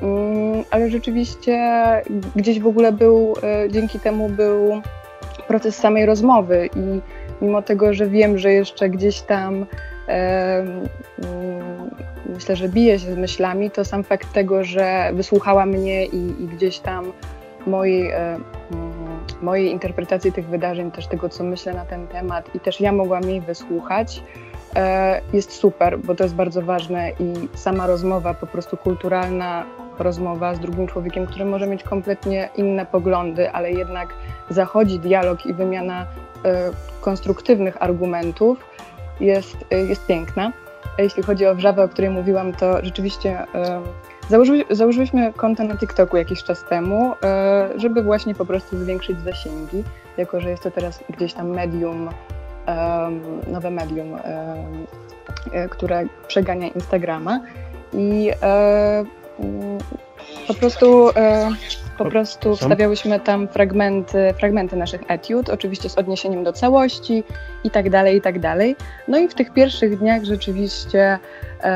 Mm, 0.01 0.63
ale 0.71 0.89
rzeczywiście 0.89 1.59
gdzieś 2.35 2.59
w 2.59 2.67
ogóle 2.67 2.91
był, 2.91 3.33
e, 3.43 3.69
dzięki 3.69 3.99
temu 3.99 4.29
był 4.29 4.81
proces 5.47 5.75
samej 5.75 6.05
rozmowy 6.05 6.69
i 6.75 7.01
mimo 7.41 7.61
tego, 7.61 7.93
że 7.93 8.07
wiem, 8.07 8.37
że 8.37 8.51
jeszcze 8.51 8.89
gdzieś 8.89 9.21
tam 9.21 9.65
myślę, 12.39 12.55
że 12.55 12.69
bije 12.69 12.99
się 12.99 13.13
z 13.13 13.17
myślami, 13.17 13.71
to 13.71 13.85
sam 13.85 14.03
fakt 14.03 14.33
tego, 14.33 14.63
że 14.63 15.11
wysłuchała 15.13 15.65
mnie 15.65 16.05
i, 16.05 16.43
i 16.43 16.47
gdzieś 16.47 16.79
tam 16.79 17.11
mojej, 17.67 18.11
e, 18.11 18.37
mojej 19.41 19.71
interpretacji 19.71 20.31
tych 20.31 20.47
wydarzeń, 20.47 20.91
też 20.91 21.07
tego, 21.07 21.29
co 21.29 21.43
myślę 21.43 21.73
na 21.73 21.85
ten 21.85 22.07
temat 22.07 22.55
i 22.55 22.59
też 22.59 22.81
ja 22.81 22.91
mogłam 22.91 23.23
jej 23.23 23.41
wysłuchać, 23.41 24.23
e, 24.75 25.21
jest 25.33 25.51
super, 25.51 25.99
bo 25.99 26.15
to 26.15 26.23
jest 26.23 26.35
bardzo 26.35 26.61
ważne 26.61 27.11
i 27.19 27.33
sama 27.57 27.87
rozmowa, 27.87 28.33
po 28.33 28.47
prostu 28.47 28.77
kulturalna 28.77 29.65
rozmowa 29.99 30.55
z 30.55 30.59
drugim 30.59 30.87
człowiekiem, 30.87 31.27
który 31.27 31.45
może 31.45 31.67
mieć 31.67 31.83
kompletnie 31.83 32.49
inne 32.57 32.85
poglądy, 32.85 33.51
ale 33.51 33.71
jednak 33.71 34.13
zachodzi 34.49 34.99
dialog 34.99 35.45
i 35.45 35.53
wymiana 35.53 36.05
e, 36.45 36.71
konstruktywnych 37.01 37.83
argumentów, 37.83 38.65
jest, 39.19 39.57
jest 39.71 40.05
piękna. 40.05 40.51
Jeśli 40.97 41.23
chodzi 41.23 41.45
o 41.45 41.55
wrzawę, 41.55 41.83
o 41.83 41.89
której 41.89 42.09
mówiłam, 42.09 42.53
to 42.53 42.85
rzeczywiście 42.85 43.37
założy, 44.29 44.63
założyliśmy 44.69 45.33
konto 45.33 45.63
na 45.63 45.77
TikToku 45.77 46.17
jakiś 46.17 46.43
czas 46.43 46.63
temu, 46.63 47.13
e, 47.23 47.69
żeby 47.75 48.03
właśnie 48.03 48.35
po 48.35 48.45
prostu 48.45 48.77
zwiększyć 48.77 49.19
zasięgi, 49.21 49.83
jako 50.17 50.41
że 50.41 50.49
jest 50.49 50.63
to 50.63 50.71
teraz 50.71 51.03
gdzieś 51.09 51.33
tam 51.33 51.49
medium, 51.49 52.09
nowe 53.47 53.71
medium, 53.71 54.15
e, 55.53 55.69
które 55.69 56.05
przegania 56.27 56.67
Instagrama. 56.67 57.39
I 57.93 58.31
e, 58.41 59.05
po 60.47 60.53
prostu 60.53 61.11
po 61.99 62.05
prostu 62.05 62.55
wstawiałyśmy 62.55 63.19
tam 63.19 63.47
fragmenty, 63.47 64.33
fragmenty 64.39 64.75
naszych 64.75 65.01
etiud, 65.07 65.49
oczywiście 65.49 65.89
z 65.89 65.97
odniesieniem 65.97 66.43
do 66.43 66.53
całości 66.53 67.23
i 67.63 67.69
tak 67.69 67.89
dalej, 67.89 68.17
i 68.17 68.21
tak 68.21 68.39
dalej. 68.39 68.75
No 69.07 69.17
i 69.17 69.27
w 69.27 69.33
tych 69.33 69.53
pierwszych 69.53 69.99
dniach 69.99 70.23
rzeczywiście 70.23 71.19
e, 71.63 71.67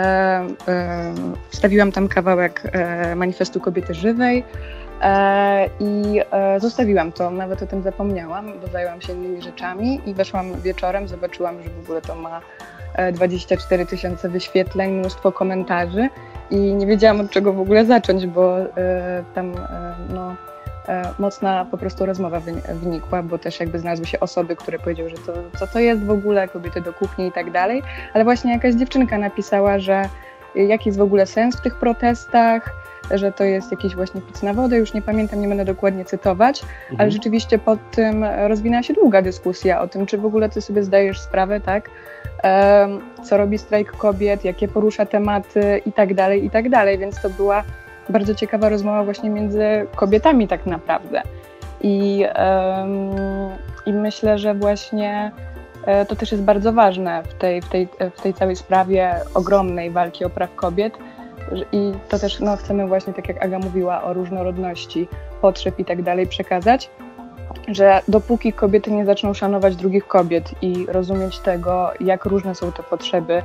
e, 0.67 1.13
wstawiłam 1.49 1.91
tam 1.91 2.07
kawałek 2.07 2.61
e, 2.71 3.15
manifestu 3.15 3.59
kobiety 3.59 3.93
żywej 3.93 4.43
e, 5.01 5.69
i 5.79 6.21
e, 6.31 6.59
zostawiłam 6.59 7.11
to, 7.11 7.31
nawet 7.31 7.63
o 7.63 7.67
tym 7.67 7.81
zapomniałam, 7.81 8.59
bo 8.61 8.67
zajęłam 8.67 9.01
się 9.01 9.13
innymi 9.13 9.41
rzeczami 9.41 10.01
i 10.05 10.13
weszłam 10.13 10.61
wieczorem, 10.61 11.07
zobaczyłam, 11.07 11.63
że 11.63 11.69
w 11.69 11.83
ogóle 11.83 12.01
to 12.01 12.15
ma 12.15 12.41
24 13.13 13.83
e, 13.83 13.85
tysiące 13.85 14.29
wyświetleń, 14.29 14.91
mnóstwo 14.91 15.31
komentarzy 15.31 16.09
i 16.53 16.73
nie 16.73 16.87
wiedziałam 16.87 17.19
od 17.19 17.31
czego 17.31 17.53
w 17.53 17.59
ogóle 17.59 17.85
zacząć, 17.85 18.27
bo 18.27 18.61
y, 18.61 18.67
tam 19.35 19.51
y, 19.51 19.57
no, 20.13 20.31
y, 20.31 20.35
mocna 21.19 21.65
po 21.71 21.77
prostu 21.77 22.05
rozmowa 22.05 22.41
wynikła, 22.73 23.23
bo 23.23 23.37
też 23.37 23.59
jakby 23.59 23.79
znalazły 23.79 24.05
się 24.05 24.19
osoby, 24.19 24.55
które 24.55 24.79
powiedziały, 24.79 25.09
że 25.09 25.15
to, 25.17 25.33
co 25.59 25.67
to 25.67 25.79
jest 25.79 26.03
w 26.03 26.11
ogóle, 26.11 26.47
kobiety 26.47 26.81
do 26.81 26.93
kuchni 26.93 27.27
i 27.27 27.31
tak 27.31 27.51
dalej, 27.51 27.83
ale 28.13 28.23
właśnie 28.23 28.53
jakaś 28.53 28.75
dziewczynka 28.75 29.17
napisała, 29.17 29.79
że 29.79 30.09
jaki 30.55 30.89
jest 30.89 30.99
w 30.99 31.01
ogóle 31.01 31.25
sens 31.25 31.55
w 31.57 31.61
tych 31.61 31.75
protestach, 31.75 32.82
że 33.11 33.31
to 33.31 33.43
jest 33.43 33.71
jakiś 33.71 33.95
właśnie 33.95 34.21
pic 34.21 34.43
na 34.43 34.53
wodę, 34.53 34.77
już 34.77 34.93
nie 34.93 35.01
pamiętam, 35.01 35.41
nie 35.41 35.47
będę 35.47 35.65
dokładnie 35.65 36.05
cytować, 36.05 36.61
mhm. 36.61 37.01
ale 37.01 37.11
rzeczywiście 37.11 37.59
pod 37.59 37.91
tym 37.91 38.23
rozwinęła 38.23 38.83
się 38.83 38.93
długa 38.93 39.21
dyskusja 39.21 39.81
o 39.81 39.87
tym, 39.87 40.05
czy 40.05 40.17
w 40.17 40.25
ogóle 40.25 40.49
ty 40.49 40.61
sobie 40.61 40.83
zdajesz 40.83 41.19
sprawę, 41.19 41.59
tak, 41.59 41.89
co 43.23 43.37
robi 43.37 43.57
strajk 43.57 43.91
kobiet, 43.91 44.45
jakie 44.45 44.67
porusza 44.67 45.05
tematy 45.05 45.81
i 45.85 45.91
tak 45.91 46.13
dalej, 46.13 46.45
i 46.45 46.49
tak 46.49 46.69
dalej, 46.69 46.97
więc 46.97 47.21
to 47.21 47.29
była 47.29 47.63
bardzo 48.09 48.35
ciekawa 48.35 48.69
rozmowa 48.69 49.03
właśnie 49.03 49.29
między 49.29 49.87
kobietami 49.95 50.47
tak 50.47 50.65
naprawdę. 50.65 51.21
I, 51.81 52.25
i 53.85 53.93
myślę, 53.93 54.37
że 54.37 54.53
właśnie 54.53 55.31
e, 55.85 56.05
to 56.05 56.15
też 56.15 56.31
jest 56.31 56.43
bardzo 56.43 56.73
ważne 56.73 57.23
w 57.23 57.33
tej, 57.33 57.61
w, 57.61 57.69
tej, 57.69 57.87
w 58.15 58.21
tej 58.21 58.33
całej 58.33 58.55
sprawie 58.55 59.15
ogromnej 59.33 59.91
walki 59.91 60.25
o 60.25 60.29
praw 60.29 60.55
kobiet. 60.55 60.97
I 61.71 61.93
to 62.09 62.19
też 62.19 62.39
no, 62.39 62.57
chcemy 62.57 62.87
właśnie, 62.87 63.13
tak 63.13 63.27
jak 63.27 63.45
Aga 63.45 63.59
mówiła, 63.59 64.03
o 64.03 64.13
różnorodności 64.13 65.07
potrzeb 65.41 65.79
i 65.79 65.85
tak 65.85 66.01
dalej 66.01 66.27
przekazać 66.27 66.89
że 67.67 68.01
dopóki 68.07 68.53
kobiety 68.53 68.91
nie 68.91 69.05
zaczną 69.05 69.33
szanować 69.33 69.75
drugich 69.75 70.07
kobiet 70.07 70.51
i 70.61 70.85
rozumieć 70.89 71.39
tego, 71.39 71.91
jak 71.99 72.25
różne 72.25 72.55
są 72.55 72.71
te 72.71 72.83
potrzeby 72.83 73.41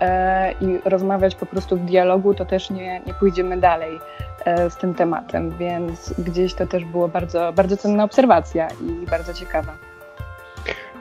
e, 0.00 0.52
i 0.52 0.78
rozmawiać 0.84 1.34
po 1.34 1.46
prostu 1.46 1.76
w 1.76 1.84
dialogu, 1.84 2.34
to 2.34 2.44
też 2.44 2.70
nie, 2.70 3.00
nie 3.06 3.14
pójdziemy 3.14 3.56
dalej 3.56 4.00
e, 4.44 4.70
z 4.70 4.76
tym 4.76 4.94
tematem, 4.94 5.50
więc 5.58 6.14
gdzieś 6.18 6.54
to 6.54 6.66
też 6.66 6.84
było 6.84 7.08
bardzo, 7.08 7.52
bardzo 7.52 7.76
cenna 7.76 8.04
obserwacja 8.04 8.68
i 8.68 9.06
bardzo 9.06 9.34
ciekawa. 9.34 9.87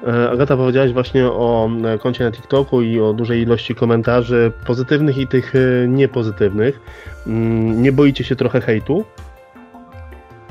E, 0.04 0.30
Agata, 0.30 0.58
powiedziałaś 0.58 0.94
właśnie 0.94 1.26
o 1.28 1.70
e, 1.86 1.98
koncie 1.98 2.24
na 2.24 2.32
TikToku 2.32 2.82
i 2.82 3.00
o 3.00 3.14
dużej 3.14 3.42
ilości 3.42 3.76
komentarzy 3.76 4.52
pozytywnych 4.68 5.18
i 5.18 5.28
tych 5.28 5.54
e, 5.56 5.88
niepozytywnych. 5.88 6.80
Mm, 7.28 7.82
nie 7.82 7.92
boicie 7.92 8.24
się 8.24 8.36
trochę 8.36 8.62
hejtu? 8.62 9.04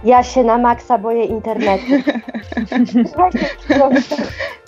Ja 0.04 0.22
się 0.22 0.44
na 0.44 0.58
maksa 0.58 0.98
boję 0.98 1.24
internetu. 1.24 1.84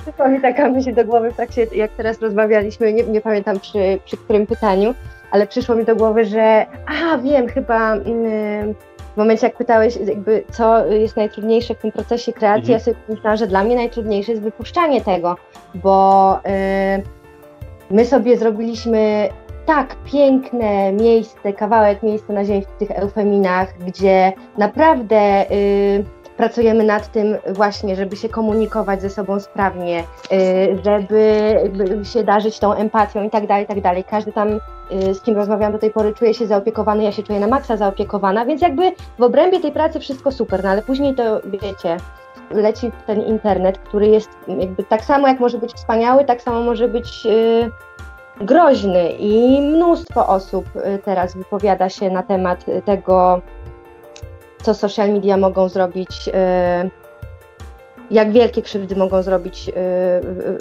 Przyszła 0.03 0.29
mi 0.29 0.41
taka 0.41 0.69
myśl 0.69 0.95
do 0.95 1.05
głowy 1.05 1.31
w 1.33 1.37
trakcie, 1.37 1.67
jak 1.75 1.91
teraz 1.91 2.23
rozmawialiśmy, 2.23 2.93
nie, 2.93 3.03
nie 3.05 3.21
pamiętam 3.21 3.61
przy, 3.61 3.99
przy 4.05 4.17
którym 4.17 4.47
pytaniu, 4.47 4.95
ale 5.31 5.47
przyszło 5.47 5.75
mi 5.75 5.85
do 5.85 5.97
głowy, 5.97 6.25
że 6.25 6.67
a 6.87 7.19
wiem, 7.19 7.49
chyba 7.49 7.97
w 7.97 8.98
momencie 9.19 9.47
jak 9.47 9.57
pytałeś, 9.57 9.97
jakby, 9.97 10.45
co 10.51 10.87
jest 10.87 11.17
najtrudniejsze 11.17 11.75
w 11.75 11.79
tym 11.79 11.93
procesie 11.93 12.33
kreacji, 12.33 12.75
mhm. 12.75 12.79
ja 12.79 12.85
sobie 12.85 12.97
myślałam, 13.09 13.37
że 13.37 13.47
dla 13.47 13.65
mnie 13.65 13.77
najtrudniejsze 13.77 14.33
jest 14.33 14.45
wypuszczanie 14.45 15.01
tego, 15.01 15.37
bo 15.75 16.37
y, 16.37 17.03
my 17.91 18.05
sobie 18.05 18.39
zrobiliśmy 18.39 19.29
tak 19.67 19.97
piękne 20.05 20.93
miejsce, 20.93 21.53
kawałek 21.53 22.03
miejsca 22.03 22.33
na 22.33 22.45
ziemi 22.45 22.63
w 22.63 22.79
tych 22.79 22.91
eufeminach, 22.91 23.75
gdzie 23.87 24.33
naprawdę 24.59 25.51
y, 25.51 26.05
pracujemy 26.39 26.85
nad 26.85 27.13
tym 27.13 27.37
właśnie, 27.47 27.97
żeby 27.97 28.17
się 28.17 28.29
komunikować 28.29 29.03
ze 29.03 29.11
sobą 29.11 29.41
sprawnie, 29.41 30.05
y, 30.33 30.79
żeby 30.85 31.57
się 32.05 32.25
darzyć 32.25 32.59
tą 32.59 32.73
empatią 32.73 33.25
i 33.25 33.31
tak 33.31 33.47
dalej, 33.47 33.67
tak 33.67 33.81
dalej. 33.81 34.05
Każdy 34.05 34.33
tam, 34.33 34.49
y, 34.93 35.15
z 35.15 35.21
kim 35.23 35.37
rozmawiam 35.37 35.73
do 35.73 35.79
tej 35.79 35.91
pory, 35.91 36.15
czuje 36.15 36.35
się 36.35 36.47
zaopiekowany, 36.47 37.03
ja 37.03 37.13
się 37.13 37.23
czuję 37.23 37.41
na 37.41 37.47
maksa 37.47 37.77
zaopiekowana, 37.77 38.45
więc 38.45 38.63
jakby 38.63 38.93
w 39.19 39.23
obrębie 39.23 39.61
tej 39.61 39.73
pracy 39.73 40.01
wszystko 40.01 40.33
super, 40.33 40.65
no 40.65 40.71
ale 40.71 40.83
później 40.83 41.15
to, 41.15 41.41
wiecie, 41.45 41.97
leci 42.51 42.93
ten 43.07 43.23
internet, 43.23 43.79
który 43.79 44.07
jest 44.07 44.31
jakby 44.49 44.85
tak 44.85 45.05
samo 45.05 45.29
jak 45.29 45.41
może 45.41 45.59
być 45.59 45.73
wspaniały, 45.73 46.25
tak 46.25 46.43
samo 46.43 46.63
może 46.63 46.89
być 46.89 47.27
y, 47.27 47.71
groźny 48.41 49.11
i 49.11 49.63
mnóstwo 49.63 50.27
osób 50.27 50.65
teraz 51.05 51.37
wypowiada 51.37 51.89
się 51.89 52.11
na 52.11 52.23
temat 52.23 52.65
tego, 52.85 53.43
co 54.63 54.75
social 54.75 55.13
media 55.13 55.37
mogą 55.37 55.69
zrobić, 55.69 56.29
y, 56.29 56.91
jak 58.11 58.33
wielkie 58.33 58.63
krzywdy 58.63 58.97
mogą 58.97 59.23
zrobić 59.23 59.69
y, 59.69 59.73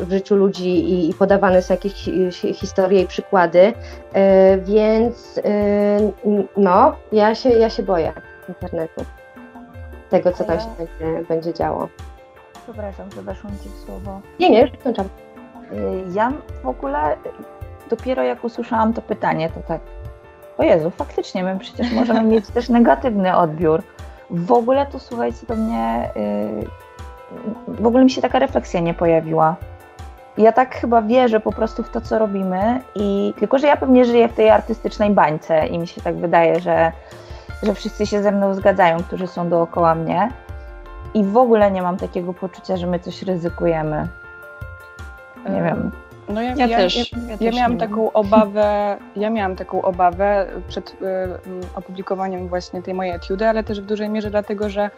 w 0.05 0.07
życiu 0.09 0.35
ludzi 0.35 1.09
i 1.09 1.13
podawane 1.13 1.61
są 1.61 1.73
jakieś 1.73 2.09
historie 2.53 3.01
i 3.01 3.07
przykłady, 3.07 3.73
więc 4.65 5.41
no, 6.57 6.95
ja 7.11 7.35
się, 7.35 7.49
ja 7.49 7.69
się 7.69 7.83
boję 7.83 8.13
internetu, 8.49 9.05
tego 10.09 10.31
co 10.31 10.43
tam 10.43 10.59
się 10.59 10.65
będzie, 10.77 11.27
będzie 11.27 11.53
działo. 11.53 11.87
Przepraszam, 12.63 13.11
że 13.11 13.21
weszłam 13.21 13.53
Ci 13.63 13.69
w 13.69 13.85
słowo. 13.85 14.21
Nie, 14.39 14.49
nie, 14.49 14.61
już 14.61 14.71
skończam. 14.79 15.09
Ja 16.13 16.33
w 16.63 16.67
ogóle 16.67 17.17
dopiero 17.89 18.23
jak 18.23 18.43
usłyszałam 18.43 18.93
to 18.93 19.01
pytanie, 19.01 19.49
to 19.49 19.59
tak, 19.67 19.81
o 20.57 20.63
Jezu, 20.63 20.91
faktycznie 20.91 21.43
my 21.43 21.59
przecież 21.59 21.91
możemy 21.91 22.23
mieć 22.23 22.47
też 22.47 22.69
negatywny 22.69 23.37
odbiór. 23.37 23.83
W 24.29 24.51
ogóle 24.51 24.85
to 24.85 24.99
słuchajcie, 24.99 25.47
do 25.47 25.55
mnie 25.55 26.09
yy, 26.15 26.67
w 27.67 27.87
ogóle 27.87 28.03
mi 28.03 28.09
się 28.09 28.21
taka 28.21 28.39
refleksja 28.39 28.79
nie 28.79 28.93
pojawiła. 28.93 29.55
Ja 30.37 30.51
tak 30.51 30.75
chyba 30.75 31.01
wierzę 31.01 31.39
po 31.39 31.51
prostu 31.51 31.83
w 31.83 31.89
to, 31.89 32.01
co 32.01 32.19
robimy, 32.19 32.81
i 32.95 33.33
tylko 33.39 33.57
że 33.57 33.67
ja 33.67 33.77
pewnie 33.77 34.05
żyję 34.05 34.27
w 34.27 34.33
tej 34.33 34.49
artystycznej 34.49 35.09
bańce 35.09 35.67
i 35.67 35.79
mi 35.79 35.87
się 35.87 36.01
tak 36.01 36.15
wydaje, 36.15 36.59
że, 36.59 36.91
że 37.63 37.73
wszyscy 37.73 38.05
się 38.05 38.23
ze 38.23 38.31
mną 38.31 38.53
zgadzają, 38.53 38.97
którzy 38.97 39.27
są 39.27 39.49
dookoła 39.49 39.95
mnie. 39.95 40.31
I 41.13 41.23
w 41.23 41.37
ogóle 41.37 41.71
nie 41.71 41.81
mam 41.81 41.97
takiego 41.97 42.33
poczucia, 42.33 42.77
że 42.77 42.87
my 42.87 42.99
coś 42.99 43.21
ryzykujemy. 43.21 44.07
Nie 45.49 45.63
wiem. 45.63 45.91
No 46.29 46.41
ja, 46.41 46.55
ja, 46.55 46.67
ja 46.67 46.77
też. 46.77 47.11
Ja, 47.11 47.17
ja, 47.29 47.37
ja 47.39 47.51
miałam 47.51 47.77
taką 47.77 48.11
obawę, 48.11 48.97
ja 49.15 49.29
miałam 49.29 49.55
taką 49.55 49.81
obawę 49.81 50.47
przed 50.67 50.89
y, 50.89 50.95
opublikowaniem 51.75 52.47
właśnie 52.47 52.81
tej 52.81 52.93
mojej 52.93 53.13
etiudy, 53.13 53.47
ale 53.47 53.63
też 53.63 53.81
w 53.81 53.85
dużej 53.85 54.09
mierze 54.09 54.29
dlatego, 54.29 54.69
że 54.69 54.89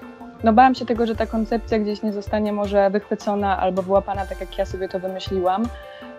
no 0.43 0.53
bałam 0.53 0.75
się 0.75 0.85
tego, 0.85 1.05
że 1.05 1.15
ta 1.15 1.25
koncepcja 1.25 1.79
gdzieś 1.79 2.03
nie 2.03 2.13
zostanie 2.13 2.53
może 2.53 2.89
wychwycona 2.89 3.59
albo 3.59 3.81
wyłapana 3.81 4.25
tak, 4.25 4.39
jak 4.39 4.57
ja 4.57 4.65
sobie 4.65 4.89
to 4.89 4.99
wymyśliłam 4.99 5.63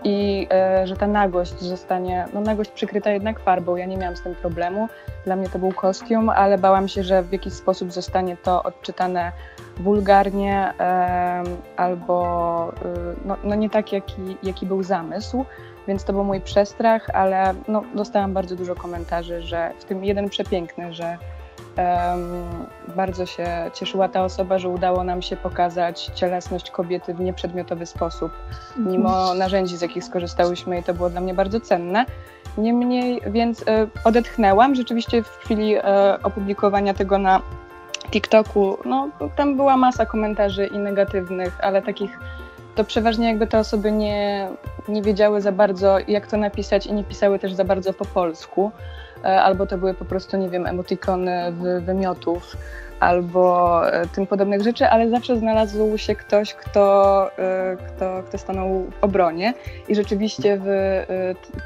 i 0.05 0.47
e, 0.51 0.87
że 0.87 0.97
ta 0.97 1.07
nagość 1.07 1.61
zostanie, 1.61 2.27
no 2.35 2.41
nagość 2.41 2.71
przykryta 2.71 3.11
jednak 3.11 3.41
farbą. 3.41 3.77
Ja 3.77 3.87
nie 3.87 3.97
miałam 3.97 4.17
z 4.17 4.23
tym 4.23 4.35
problemu. 4.35 4.89
Dla 5.25 5.37
mnie 5.37 5.49
to 5.49 5.59
był 5.59 5.73
kostium, 5.73 6.29
ale 6.29 6.59
bałam 6.59 6.89
się, 6.89 7.03
że 7.03 7.23
w 7.23 7.33
jakiś 7.33 7.53
sposób 7.53 7.93
zostanie 7.93 8.37
to 8.37 8.63
odczytane 8.63 9.33
wulgarnie 9.77 10.73
e, 10.81 11.43
albo 11.77 12.73
e, 12.85 13.17
no, 13.25 13.37
no, 13.45 13.55
nie 13.55 13.71
tak, 13.71 13.93
jaki, 13.93 14.37
jaki 14.43 14.67
był 14.67 14.83
zamysł. 14.83 15.45
Więc 15.89 16.05
to 16.05 16.13
był 16.13 16.25
mój 16.25 16.41
przestrach, 16.41 17.11
ale 17.11 17.55
no, 17.69 17.83
dostałam 17.95 18.35
bardzo 18.35 18.57
dużo 18.57 18.75
komentarzy, 18.75 19.43
że 19.43 19.71
w 19.79 19.85
tym 19.85 20.05
jeden 20.05 20.29
przepiękny, 20.29 20.93
że 20.93 21.19
bardzo 22.97 23.27
się 23.27 23.47
cieszyła 23.75 24.09
ta 24.09 24.25
osoba, 24.25 24.59
że 24.59 24.69
udało 24.69 25.05
nam 25.05 25.23
się 25.23 25.37
pokazać 25.37 26.11
cielesność 26.15 26.71
kobiety 26.71 27.15
w 27.15 27.21
nieprzedmiotowy 27.21 27.87
sposób, 27.87 28.33
mimo 28.77 29.21
mhm. 29.21 29.39
narzędzi, 29.39 29.77
z 29.77 29.81
jakich 29.81 30.05
skorzystałyśmy 30.05 30.79
i 30.79 30.83
to 30.83 30.95
było 30.95 31.11
dla 31.11 31.21
mnie 31.21 31.35
bardzo 31.35 31.61
cenne. 31.61 32.05
Niemniej, 32.59 33.21
więc 33.27 33.65
e, 33.69 33.87
odetchnęłam. 34.05 34.75
Rzeczywiście 34.75 35.23
w 35.23 35.29
chwili 35.29 35.77
e, 35.77 35.83
opublikowania 36.23 36.95
tego 36.95 37.19
na 37.19 37.41
TikToku, 38.11 38.79
no 38.85 39.09
tam 39.37 39.57
była 39.57 39.77
masa 39.77 40.07
komentarzy 40.07 40.67
i 40.67 40.79
negatywnych, 40.79 41.59
ale 41.63 41.83
takich 41.83 42.19
to 42.75 42.85
przeważnie 42.85 43.27
jakby 43.27 43.47
te 43.47 43.59
osoby 43.59 43.93
nie, 43.93 44.49
nie 44.89 45.03
wiedziały 45.03 45.41
za 45.41 45.53
bardzo, 45.53 45.99
jak 46.09 46.27
to 46.27 46.37
napisać 46.37 46.87
i 46.87 46.93
nie 46.93 47.05
pisały 47.05 47.39
też 47.39 47.53
za 47.53 47.65
bardzo 47.65 47.93
po 47.93 48.05
polsku. 48.05 48.71
E, 49.25 49.43
albo 49.43 49.67
to 49.67 49.79
były 49.79 49.95
po 49.95 50.05
prostu, 50.05 50.37
nie 50.37 50.49
wiem, 50.49 50.67
emotikony 50.67 51.53
wymiotów, 51.81 52.57
albo 53.01 53.83
e, 53.93 54.07
tym 54.07 54.27
podobnych 54.27 54.63
rzeczy, 54.63 54.87
ale 54.87 55.11
zawsze 55.11 55.37
znalazł 55.37 55.99
się 55.99 56.15
ktoś, 56.15 56.55
kto, 56.55 57.27
e, 57.39 57.77
kto, 57.77 58.23
kto 58.27 58.39
stanął 58.39 58.91
w 59.01 59.05
obronie. 59.05 59.55
I 59.89 59.95
rzeczywiście 59.95 60.61
w 60.65 61.05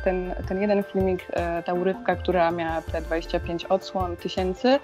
ten, 0.05 0.35
ten 0.49 0.61
jeden 0.61 0.83
filmik, 0.83 1.27
ta 1.65 1.73
urywka, 1.73 2.17
która 2.17 2.51
miała 2.51 2.83
te 2.83 3.01
25 3.01 3.65
odsłon 3.65 4.17
tysięcy, 4.17 4.79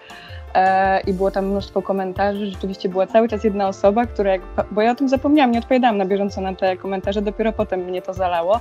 i 1.07 1.13
było 1.13 1.31
tam 1.31 1.47
mnóstwo 1.47 1.83
komentarzy. 1.83 2.47
Rzeczywiście 2.47 2.89
była 2.89 3.07
cały 3.07 3.29
czas 3.29 3.45
jedna 3.45 3.69
osoba, 3.69 4.07
która, 4.07 4.31
jak, 4.31 4.41
bo 4.71 4.83
ja 4.83 4.91
o 4.91 4.95
tym 4.95 5.09
zapomniałam, 5.09 5.51
nie 5.51 5.59
odpowiadałam 5.59 5.99
na 5.99 6.05
bieżąco 6.05 6.41
na 6.41 6.55
te 6.55 6.77
komentarze, 6.77 7.23
dopiero 7.23 7.53
potem 7.53 7.81
mnie 7.81 8.03
to 8.03 8.15
zalało. 8.15 8.61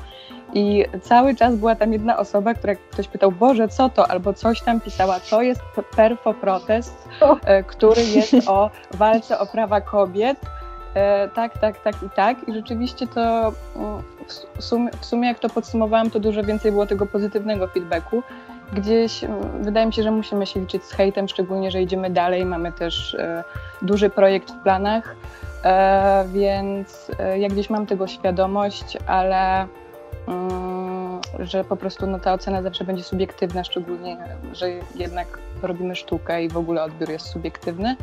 I 0.53 0.85
cały 1.01 1.35
czas 1.35 1.55
była 1.55 1.75
tam 1.75 1.93
jedna 1.93 2.17
osoba, 2.17 2.53
która 2.53 2.75
ktoś 2.75 3.07
pytał, 3.07 3.31
Boże, 3.31 3.67
co 3.67 3.89
to? 3.89 4.11
Albo 4.11 4.33
coś 4.33 4.61
tam 4.61 4.81
pisała, 4.81 5.19
to 5.29 5.41
jest 5.41 5.61
perfo 5.95 6.33
protest, 6.33 7.07
e, 7.45 7.63
który 7.63 8.01
jest 8.01 8.47
o 8.47 8.69
walce 8.91 9.39
o 9.39 9.45
prawa 9.45 9.81
kobiet. 9.81 10.37
E, 10.93 11.27
tak, 11.27 11.57
tak, 11.57 11.83
tak 11.83 12.03
i 12.03 12.09
tak. 12.09 12.49
I 12.49 12.53
rzeczywiście 12.53 13.07
to 13.07 13.21
mm, 13.75 14.03
w 14.57 14.63
sumie, 14.63 14.91
w 14.99 15.05
sumie, 15.05 15.27
jak 15.27 15.39
to 15.39 15.49
podsumowałam, 15.49 16.09
to 16.09 16.19
dużo 16.19 16.43
więcej 16.43 16.71
było 16.71 16.85
tego 16.85 17.05
pozytywnego 17.05 17.67
feedbacku 17.67 18.23
gdzieś 18.73 19.21
wydaje 19.61 19.85
mi 19.85 19.93
się, 19.93 20.03
że 20.03 20.11
musimy 20.11 20.45
się 20.45 20.59
liczyć 20.59 20.83
z 20.83 20.91
hejtem, 20.91 21.27
szczególnie, 21.27 21.71
że 21.71 21.81
idziemy 21.81 22.09
dalej. 22.09 22.45
Mamy 22.45 22.71
też 22.71 23.15
e, 23.15 23.43
duży 23.81 24.09
projekt 24.09 24.51
w 24.51 24.63
planach, 24.63 25.15
e, 25.63 26.25
więc 26.27 27.11
e, 27.19 27.39
ja 27.39 27.49
gdzieś 27.49 27.69
mam 27.69 27.85
tego 27.85 28.07
świadomość, 28.07 28.97
ale 29.07 29.67
mm, 30.27 31.21
że 31.39 31.63
po 31.63 31.75
prostu 31.75 32.07
no, 32.07 32.19
ta 32.19 32.33
ocena 32.33 32.61
zawsze 32.61 32.83
będzie 32.83 33.03
subiektywna, 33.03 33.63
szczególnie, 33.63 34.17
że 34.53 34.69
jednak 34.95 35.39
robimy 35.61 35.95
sztukę 35.95 36.43
i 36.43 36.49
w 36.49 36.57
ogóle 36.57 36.83
odbiór 36.83 37.09
jest 37.09 37.25
subiektywny. 37.25 37.95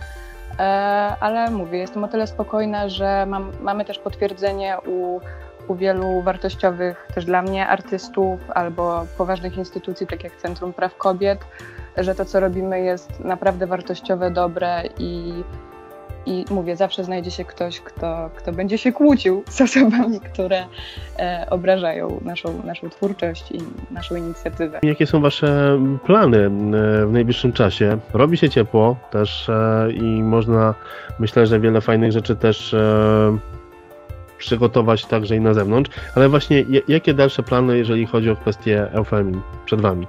Ale 1.21 1.51
mówię, 1.51 1.79
jestem 1.79 2.05
o 2.05 2.09
tyle 2.09 2.27
spokojna, 2.27 2.89
że 2.89 3.27
mam, 3.27 3.53
mamy 3.61 3.85
też 3.85 3.99
potwierdzenie 3.99 4.77
u 4.87 5.21
u 5.69 5.75
wielu 5.75 6.23
wartościowych 6.23 7.07
też 7.15 7.25
dla 7.25 7.43
mnie 7.43 7.67
artystów 7.67 8.41
albo 8.51 9.07
poważnych 9.19 9.57
instytucji, 9.57 10.07
tak 10.07 10.25
jak 10.25 10.37
Centrum 10.37 10.73
Praw 10.73 10.97
Kobiet, 10.97 11.39
że 11.97 12.15
to, 12.15 12.25
co 12.25 12.41
robimy, 12.41 12.81
jest 12.81 13.21
naprawdę 13.21 13.67
wartościowe, 13.67 14.31
dobre 14.31 14.83
i, 14.99 15.33
i 16.27 16.45
mówię, 16.51 16.77
zawsze 16.77 17.05
znajdzie 17.05 17.31
się 17.31 17.45
ktoś, 17.45 17.81
kto, 17.81 18.31
kto 18.37 18.53
będzie 18.53 18.79
się 18.79 18.93
kłócił 18.93 19.43
z 19.49 19.61
osobami, 19.61 20.21
które 20.21 20.65
e, 21.19 21.47
obrażają 21.51 22.21
naszą, 22.25 22.63
naszą 22.63 22.91
twórczość 22.91 23.53
i 23.53 23.59
naszą 23.91 24.17
inicjatywę. 24.17 24.81
Jakie 24.83 25.07
są 25.07 25.21
Wasze 25.21 25.81
plany 26.05 26.39
e, 26.39 26.51
w 27.07 27.13
najbliższym 27.13 27.53
czasie? 27.53 27.99
Robi 28.13 28.37
się 28.37 28.51
ciepło 28.51 28.97
też 29.11 29.49
e, 29.49 29.89
i 29.93 30.23
można, 30.23 30.75
myślę, 31.19 31.47
że 31.47 31.61
wiele 31.61 31.81
fajnych 31.81 32.13
rzeczy 32.13 32.37
też 32.37 32.75
e, 32.75 33.39
przygotować 34.39 35.07
także 35.07 35.37
i 35.37 35.41
na 35.41 35.55
zewnątrz, 35.55 35.91
ale 36.15 36.29
właśnie 36.29 36.65
jakie 36.89 37.15
dalsze 37.15 37.43
plany, 37.43 37.79
jeżeli 37.79 38.07
chodzi 38.07 38.31
o 38.31 38.37
kwestię 38.37 38.89
eufemin 38.93 39.41
przed 39.65 39.81
Wami? 39.81 40.07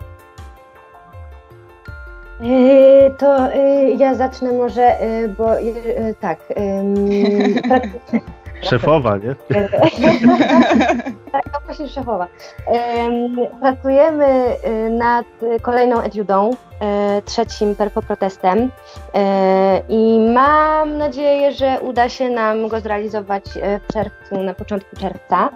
E, 2.42 3.10
to 3.10 3.54
e, 3.54 3.90
ja 3.90 4.16
zacznę 4.16 4.52
może, 4.52 4.82
e, 4.82 5.28
bo 5.28 5.50
tak. 6.20 6.40
Szefowa, 8.62 9.18
nie? 9.18 9.36
tak, 11.32 11.44
właśnie 11.66 11.88
szefowa. 11.88 12.28
Pracujemy 13.62 14.28
nad 14.90 15.26
kolejną 15.62 16.02
etiudą, 16.02 16.52
trzecim 17.26 17.76
perfoprotestem 17.76 18.72
i 19.90 20.20
mam 20.34 20.98
nadzieję, 20.98 21.52
że 21.52 21.78
uda 21.82 22.10
się 22.10 22.30
nam 22.30 22.68
go 22.68 22.80
zrealizować 22.80 23.44
w 23.88 23.94
czerwcu, 23.94 24.44
na 24.44 24.54
początku 24.54 24.96
czerwca. 24.96 25.50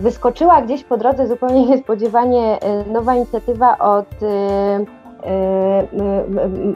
Wyskoczyła 0.00 0.62
gdzieś 0.62 0.84
po 0.84 0.96
drodze 0.96 1.26
zupełnie 1.26 1.66
niespodziewanie 1.76 2.58
nowa 2.92 3.14
inicjatywa 3.14 3.78
od 3.78 4.22
Y, 4.22 4.99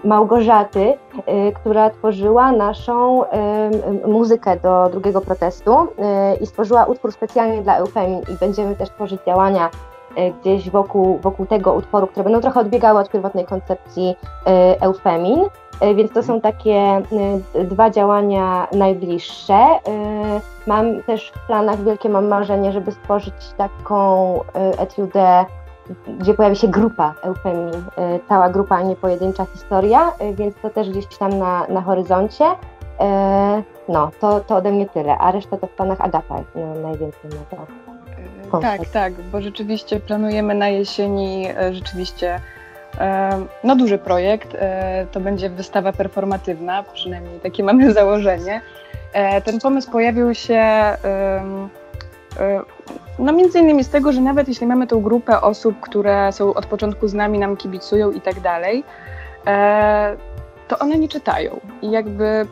Małgorzaty, 0.05 0.81
y, 0.89 1.53
która 1.53 1.91
tworzyła 1.91 2.53
naszą 2.53 3.25
y, 3.25 3.29
muzykę 4.09 4.57
do 4.57 4.89
drugiego 4.91 5.21
protestu 5.21 5.77
i 6.41 6.47
stworzyła 6.47 6.85
utwór 6.85 7.13
specjalnie 7.13 7.63
dla 7.63 7.77
Eufemin 7.77 8.21
i 8.21 8.39
będziemy 8.41 8.77
też 8.77 8.91
tworzyć 8.91 9.21
działania 9.27 9.71
gdzieś 10.41 10.71
wokół, 10.71 11.19
wokół 11.19 11.47
tego 11.47 11.73
utworu, 11.73 12.07
które 12.07 12.25
będą 12.25 12.41
trochę 12.41 12.61
odbiegały 12.61 13.01
od 13.01 13.11
pierwotnej 13.11 13.45
koncepcji 13.45 14.17
Eufemin. 14.81 15.45
Więc 15.95 16.13
to 16.13 16.23
są 16.23 16.41
takie 16.41 17.03
dwa 17.65 17.91
działania 17.91 18.67
najbliższe. 18.73 19.67
Mam 20.67 21.03
też 21.03 21.33
w 21.37 21.47
planach 21.47 21.85
wielkie 21.85 22.09
mam 22.09 22.29
marzenie, 22.29 22.73
żeby 22.73 22.93
stworzyć 22.93 23.35
taką 23.57 24.41
etiudę 24.79 25.45
gdzie 26.19 26.35
pojawi 26.35 26.57
się 26.57 26.69
grupa 26.69 27.15
Eufemin, 27.23 27.75
y, 27.75 28.21
cała 28.29 28.49
grupa, 28.49 28.77
a 28.77 28.83
nie 28.83 28.97
pojedyncza 28.97 29.47
historia, 29.53 30.13
y, 30.23 30.35
więc 30.35 30.55
to 30.63 30.71
też 30.71 30.91
gdzieś 30.91 31.07
tam 31.07 31.39
na, 31.39 31.67
na 31.69 31.81
horyzoncie. 31.81 32.45
E, 33.01 33.63
no, 33.89 34.11
to, 34.21 34.41
to 34.41 34.57
ode 34.57 34.73
mnie 34.73 34.89
tyle, 34.89 35.19
a 35.19 35.33
reszta 35.33 35.57
to 35.57 35.67
w 35.67 35.71
planach 35.71 36.01
Agata 36.01 36.35
no, 36.55 36.75
najwięcej 36.75 37.31
na 37.31 37.57
to. 37.57 37.67
Tak, 38.61 38.89
tak, 38.89 39.13
bo 39.13 39.41
rzeczywiście 39.41 40.01
planujemy 40.01 40.55
na 40.55 40.69
jesieni 40.69 41.47
rzeczywiście 41.73 42.41
no 43.65 43.77
duży 43.77 43.99
projekt. 43.99 44.57
To 45.13 45.21
będzie 45.21 45.51
wystawa 45.51 45.93
performatywna, 45.93 46.83
przynajmniej 46.83 47.41
takie 47.41 47.65
mamy 47.73 47.93
założenie. 47.93 48.61
Ten 49.45 49.61
pomysł 49.61 49.91
pojawił 49.91 50.35
się 50.35 50.65
no 53.19 53.33
między 53.33 53.59
innymi 53.59 53.85
z 53.85 53.89
tego, 53.89 54.13
że 54.13 54.21
nawet 54.21 54.49
jeśli 54.49 54.67
mamy 54.67 54.87
tą 54.87 55.03
grupę 55.03 55.41
osób, 55.41 55.81
które 55.81 56.33
są 56.33 56.55
od 56.55 56.67
początku 56.67 57.09
z 57.09 57.15
nami, 57.15 57.39
nam 57.39 57.57
kibicują 57.57 58.11
i 58.11 58.21
tak 58.21 58.41
dalej, 58.41 58.85
e, 59.47 60.17
to 60.69 60.79
one 60.79 60.99
nie 60.99 61.09
czytają. 61.09 61.61
I 61.83 61.91
jakby 61.91 62.47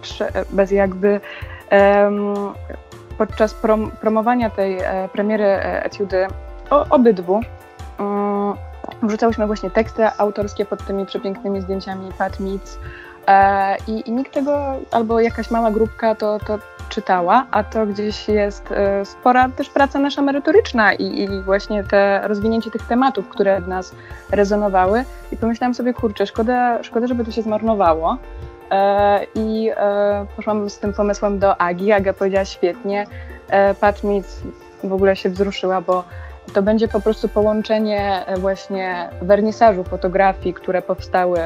bez 0.50 0.70
jakby 0.70 1.20
podczas 3.18 3.54
prom, 3.54 3.90
promowania 3.90 4.50
tej 4.50 4.78
e, 4.78 5.08
premiery 5.12 5.44
e, 5.44 5.84
etiudy 5.84 6.26
o, 6.70 6.86
obydwu 6.90 7.40
um, 7.98 8.54
wrzucałyśmy 9.02 9.46
właśnie 9.46 9.70
teksty 9.70 10.06
autorskie 10.18 10.64
pod 10.64 10.86
tymi 10.86 11.06
przepięknymi 11.06 11.60
zdjęciami 11.60 12.12
Pat 12.18 12.40
Meets 12.40 12.78
e, 13.26 13.76
i, 13.86 14.08
i 14.08 14.12
nikt 14.12 14.32
tego, 14.32 14.74
albo 14.90 15.20
jakaś 15.20 15.50
mała 15.50 15.70
grupka 15.70 16.14
to, 16.14 16.38
to 16.38 16.58
czytała, 16.88 17.46
a 17.50 17.64
to 17.64 17.86
gdzieś 17.86 18.28
jest 18.28 18.72
e, 18.72 19.04
spora 19.04 19.48
też 19.48 19.70
praca 19.70 19.98
nasza 19.98 20.22
merytoryczna 20.22 20.92
i, 20.92 21.20
i 21.22 21.42
właśnie 21.42 21.84
te 21.84 22.20
rozwinięcie 22.28 22.70
tych 22.70 22.86
tematów, 22.86 23.28
które 23.28 23.60
w 23.60 23.68
nas 23.68 23.94
rezonowały 24.30 25.04
i 25.32 25.36
pomyślałam 25.36 25.74
sobie, 25.74 25.94
kurczę, 25.94 26.26
szkoda, 26.26 26.82
szkoda 26.82 27.06
żeby 27.06 27.24
to 27.24 27.30
się 27.30 27.42
zmarnowało. 27.42 28.16
E, 28.70 29.26
I 29.34 29.70
e, 29.76 30.26
poszłam 30.36 30.70
z 30.70 30.78
tym 30.78 30.92
pomysłem 30.92 31.38
do 31.38 31.60
Agi. 31.60 31.92
Aga 31.92 32.12
powiedziała 32.12 32.44
świetnie. 32.44 33.06
Pat 33.80 34.04
Meets 34.04 34.40
w 34.84 34.92
ogóle 34.92 35.16
się 35.16 35.30
wzruszyła, 35.30 35.80
bo 35.80 36.04
to 36.54 36.62
będzie 36.62 36.88
po 36.88 37.00
prostu 37.00 37.28
połączenie 37.28 38.24
właśnie 38.38 39.08
wernisażu 39.22 39.84
fotografii, 39.84 40.54
które 40.54 40.82
powstały 40.82 41.38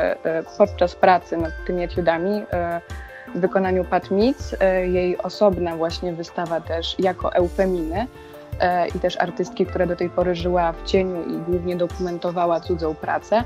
podczas 0.58 0.94
pracy 0.94 1.36
nad 1.36 1.52
tymi 1.66 1.82
etiudami 1.82 2.42
w 3.36 3.40
wykonaniu 3.40 3.84
Pat. 3.84 4.08
E, 4.60 4.86
Jej 4.86 5.18
osobna 5.18 5.76
właśnie 5.76 6.12
wystawa 6.12 6.60
też 6.60 6.96
jako 6.98 7.32
eufeminy 7.32 8.06
e, 8.60 8.88
i 8.88 9.00
też 9.00 9.16
artystki, 9.20 9.66
która 9.66 9.86
do 9.86 9.96
tej 9.96 10.10
pory 10.10 10.34
żyła 10.34 10.72
w 10.72 10.82
cieniu 10.84 11.24
i 11.24 11.38
głównie 11.38 11.76
dokumentowała 11.76 12.60
cudzą 12.60 12.94
pracę. 12.94 13.44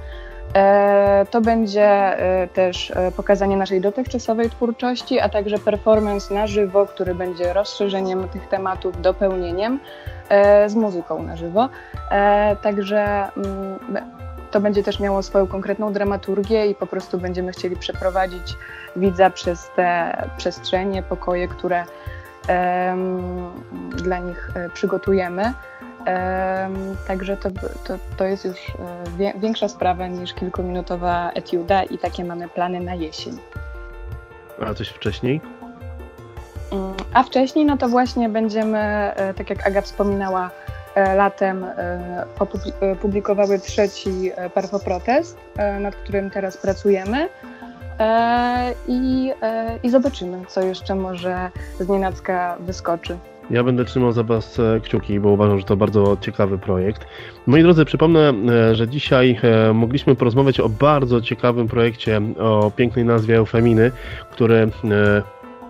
E, 0.54 1.26
To 1.30 1.40
będzie 1.40 2.16
też 2.54 2.92
pokazanie 3.16 3.56
naszej 3.56 3.80
dotychczasowej 3.80 4.50
twórczości, 4.50 5.20
a 5.20 5.28
także 5.28 5.58
performance 5.58 6.34
na 6.34 6.46
żywo, 6.46 6.86
który 6.86 7.14
będzie 7.14 7.52
rozszerzeniem 7.52 8.28
tych 8.28 8.48
tematów, 8.48 9.00
dopełnieniem 9.00 9.80
z 10.66 10.74
muzyką 10.74 11.22
na 11.22 11.36
żywo. 11.36 11.68
Także 12.62 13.28
mm, 13.36 13.78
to 14.50 14.60
będzie 14.60 14.82
też 14.82 15.00
miało 15.00 15.22
swoją 15.22 15.46
konkretną 15.46 15.92
dramaturgię 15.92 16.66
i 16.66 16.74
po 16.74 16.86
prostu 16.86 17.18
będziemy 17.18 17.52
chcieli 17.52 17.76
przeprowadzić 17.76 18.56
widza 18.96 19.30
przez 19.30 19.70
te 19.76 20.16
przestrzenie, 20.36 21.02
pokoje, 21.02 21.48
które 21.48 21.84
dla 23.90 24.18
nich 24.18 24.50
e, 24.54 24.70
przygotujemy. 24.70 25.52
Em, 26.04 26.96
Także 27.08 27.36
to, 27.36 27.50
to, 27.84 27.94
to 28.16 28.24
jest 28.24 28.44
już 28.44 28.56
e, 29.20 29.38
większa 29.40 29.68
sprawa 29.68 30.06
niż 30.06 30.34
kilkuminutowa 30.34 31.30
etiuda 31.34 31.82
i 31.82 31.98
takie 31.98 32.24
mamy 32.24 32.48
plany 32.48 32.80
na 32.80 32.94
jesień. 32.94 33.38
A 34.66 34.74
coś 34.74 34.88
wcześniej? 34.88 35.40
Mm, 36.72 36.94
A 37.14 37.22
wcześniej, 37.22 37.64
no 37.64 37.76
to 37.76 37.88
właśnie 37.88 38.28
będziemy, 38.28 38.78
e, 38.78 39.34
tak 39.34 39.50
jak 39.50 39.66
Aga 39.66 39.80
wspominała, 39.80 40.50
latem 41.14 41.64
e, 41.64 42.24
opubli- 42.38 42.72
e, 42.80 42.96
publikowały 42.96 43.58
trzeci 43.58 44.30
e, 44.36 44.50
parfoprotest, 44.50 45.38
e, 45.56 45.80
nad 45.80 45.96
którym 45.96 46.30
teraz 46.30 46.56
pracujemy. 46.56 47.28
I, 48.88 49.32
I 49.82 49.90
zobaczymy, 49.90 50.38
co 50.48 50.60
jeszcze 50.60 50.94
może 50.94 51.50
z 51.80 51.88
nienacka 51.88 52.56
wyskoczy. 52.60 53.18
Ja 53.50 53.64
będę 53.64 53.84
trzymał 53.84 54.12
za 54.12 54.22
Was 54.22 54.58
kciuki, 54.82 55.20
bo 55.20 55.28
uważam, 55.28 55.58
że 55.58 55.64
to 55.64 55.76
bardzo 55.76 56.16
ciekawy 56.20 56.58
projekt. 56.58 57.06
Moi 57.46 57.62
drodzy, 57.62 57.84
przypomnę, 57.84 58.32
że 58.72 58.88
dzisiaj 58.88 59.40
mogliśmy 59.74 60.14
porozmawiać 60.14 60.60
o 60.60 60.68
bardzo 60.68 61.20
ciekawym 61.20 61.68
projekcie 61.68 62.20
o 62.38 62.72
pięknej 62.76 63.04
nazwie 63.04 63.36
Eufeminy, 63.36 63.90
który 64.30 64.70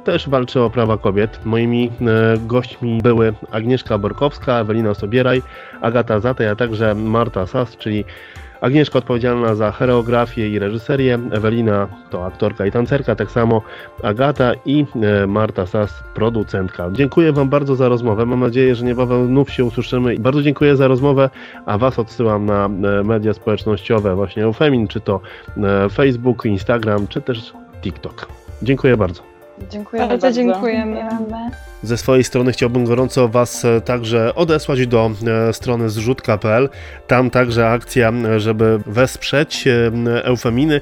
też 0.05 0.29
walczy 0.29 0.61
o 0.61 0.71
prawa 0.71 0.99
kobiet. 0.99 1.41
Moimi 1.45 1.91
e, 2.01 2.39
gośćmi 2.39 3.03
były 3.03 3.33
Agnieszka 3.51 3.99
Borkowska, 3.99 4.61
Ewelina 4.61 4.95
Sobieraj, 4.95 5.43
Agata 5.81 6.21
Zatej, 6.21 6.49
a 6.49 6.57
także 6.57 6.95
Marta 6.95 7.47
Sas, 7.47 7.77
czyli 7.77 8.05
Agnieszka 8.61 8.99
odpowiedzialna 8.99 9.55
za 9.55 9.71
choreografię 9.71 10.49
i 10.49 10.59
reżyserię, 10.59 11.19
Ewelina 11.33 11.89
to 12.11 12.27
aktorka 12.27 12.67
i 12.67 12.71
tancerka, 12.71 13.17
tak 13.17 13.31
samo 13.31 13.63
Agata 14.03 14.53
i 14.67 14.87
e, 15.03 15.27
Marta 15.27 15.67
Sas, 15.67 16.03
producentka. 16.15 16.91
Dziękuję 16.93 17.33
Wam 17.33 17.49
bardzo 17.49 17.77
za 17.77 17.89
rozmowę. 17.89 18.27
Mam 18.27 18.41
nadzieję, 18.41 18.75
że 18.75 18.85
niebawem 18.85 19.27
znów 19.27 19.53
się 19.53 19.65
usłyszymy. 19.65 20.19
Bardzo 20.19 20.43
dziękuję 20.43 20.77
za 20.77 20.89
rozmowę, 20.89 21.31
a 21.67 21.79
Was 21.79 21.99
odsyłam 21.99 22.47
na 22.47 22.67
e, 22.67 22.69
media 23.05 23.35
społecznościowe, 23.35 24.15
właśnie 24.15 24.45
Eufemin, 24.45 24.89
czy 24.89 25.01
to 25.01 25.21
Facebook, 25.93 26.45
Instagram, 26.45 27.07
czy 27.09 27.21
też 27.21 27.53
TikTok. 27.83 28.27
Dziękuję 28.63 28.97
bardzo. 28.97 29.30
Dziękuję 29.69 30.03
Bardzo 30.03 30.27
bardzo. 30.27 30.33
dziękujemy. 30.43 30.97
Dziękujemy. 30.97 31.51
Ze 31.83 31.97
swojej 31.97 32.25
strony 32.25 32.53
chciałbym 32.53 32.85
gorąco 32.85 33.29
Was 33.29 33.65
e, 33.65 33.81
także 33.81 34.35
odesłać 34.35 34.87
do 34.87 35.11
e, 35.27 35.53
strony 35.53 35.91
zrzutka.pl. 35.91 36.69
Tam 37.07 37.31
także 37.31 37.69
akcja, 37.69 38.13
e, 38.13 38.41
żeby 38.41 38.81
wesprzeć 38.87 39.69
Eufeminy 40.23 40.81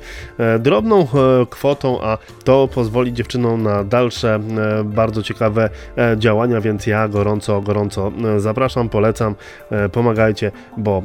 drobną 0.58 1.08
kwotą, 1.50 2.02
a 2.02 2.18
to 2.44 2.68
pozwoli 2.68 3.12
dziewczynom 3.12 3.62
na 3.62 3.84
dalsze 3.84 4.40
bardzo 4.84 5.22
ciekawe 5.22 5.70
działania, 6.16 6.60
więc 6.60 6.86
ja 6.86 7.08
gorąco, 7.08 7.60
gorąco 7.60 8.12
zapraszam, 8.36 8.88
polecam, 8.88 9.34
pomagajcie, 9.92 10.52
bo 10.76 11.02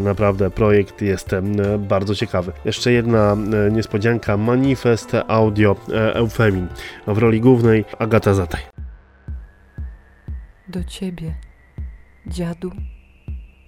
naprawdę 0.00 0.50
projekt 0.50 1.02
jest 1.02 1.30
bardzo 1.78 2.14
ciekawy. 2.14 2.52
Jeszcze 2.64 2.92
jedna 2.92 3.36
niespodzianka, 3.70 4.36
manifest 4.36 5.12
audio 5.28 5.76
Eufemin. 6.14 6.66
W 7.06 7.18
roli 7.18 7.40
głównej 7.40 7.84
Agata 7.98 8.34
Zataj. 8.34 8.75
Do 10.76 10.84
ciebie, 10.84 11.34
dziadu, 12.26 12.70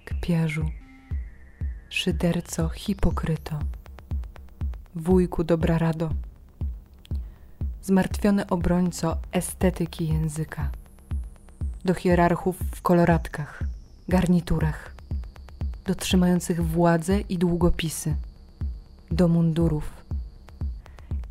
kpiarzu, 0.05 0.65
szyderco, 1.89 2.69
hipokryto, 2.69 3.59
wujku 4.95 5.43
dobra 5.43 5.77
rado, 5.77 6.09
zmartwiony 7.81 8.47
obrońco 8.47 9.17
estetyki 9.31 10.07
języka, 10.07 10.69
do 11.85 11.93
hierarchów 11.93 12.57
w 12.75 12.81
koloratkach, 12.81 13.63
garniturach, 14.07 14.95
do 15.85 15.95
trzymających 15.95 16.65
władzę 16.65 17.19
i 17.19 17.37
długopisy, 17.37 18.15
do 19.11 19.27
mundurów. 19.27 19.93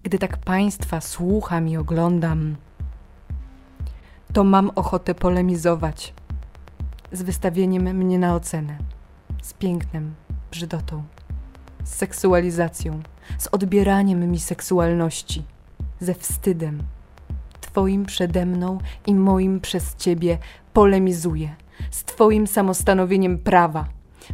Gdy 0.02 0.18
tak 0.18 0.36
państwa 0.36 1.00
słucham 1.00 1.68
i 1.68 1.76
oglądam, 1.76 2.56
to 4.32 4.44
mam 4.44 4.70
ochotę 4.74 5.14
polemizować 5.14 6.14
z 7.12 7.22
wystawieniem 7.22 7.96
mnie 7.96 8.18
na 8.18 8.34
ocenę, 8.34 8.78
z 9.42 9.52
pięknem, 9.52 10.14
brzydotą, 10.50 11.02
z 11.84 11.94
seksualizacją, 11.94 13.00
z 13.38 13.46
odbieraniem 13.46 14.30
mi 14.30 14.40
seksualności, 14.40 15.42
ze 16.00 16.14
wstydem. 16.14 16.82
Twoim 17.60 18.06
przede 18.06 18.46
mną 18.46 18.78
i 19.06 19.14
moim 19.14 19.60
przez 19.60 19.96
ciebie 19.96 20.38
polemizuję, 20.72 21.54
z 21.90 22.04
Twoim 22.04 22.46
samostanowieniem 22.46 23.38
prawa, 23.38 23.84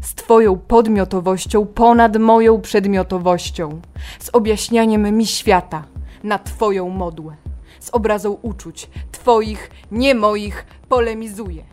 z 0.01 0.15
Twoją 0.15 0.57
podmiotowością 0.57 1.67
ponad 1.67 2.17
moją 2.17 2.61
przedmiotowością, 2.61 3.81
z 4.21 4.31
objaśnianiem 4.33 5.17
mi 5.17 5.27
świata 5.27 5.85
na 6.25 6.39
Twoją 6.39 6.89
modłę 6.89 7.44
z 7.81 7.91
obrazą 7.91 8.39
uczuć, 8.43 8.89
twoich, 9.13 9.71
nie 9.91 10.15
moich, 10.15 10.67
polemizuję. 10.89 11.65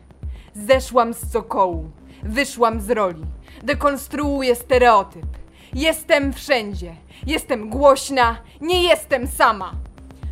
Zeszłam 0.53 1.13
z 1.13 1.31
cokołu, 1.31 1.91
wyszłam 2.23 2.81
z 2.81 2.89
roli, 2.89 3.23
dekonstruuję 3.63 4.55
stereotyp. 4.55 5.25
Jestem 5.73 6.33
wszędzie, 6.33 6.95
jestem 7.27 7.69
głośna, 7.69 8.37
nie 8.61 8.83
jestem 8.83 9.27
sama. 9.27 9.71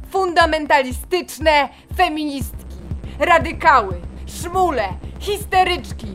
Fundamentalistyczne 0.10 1.70
feministki, 1.98 2.76
radykały, 3.20 4.02
szmule, 4.26 4.90
histeryczki, 5.20 6.08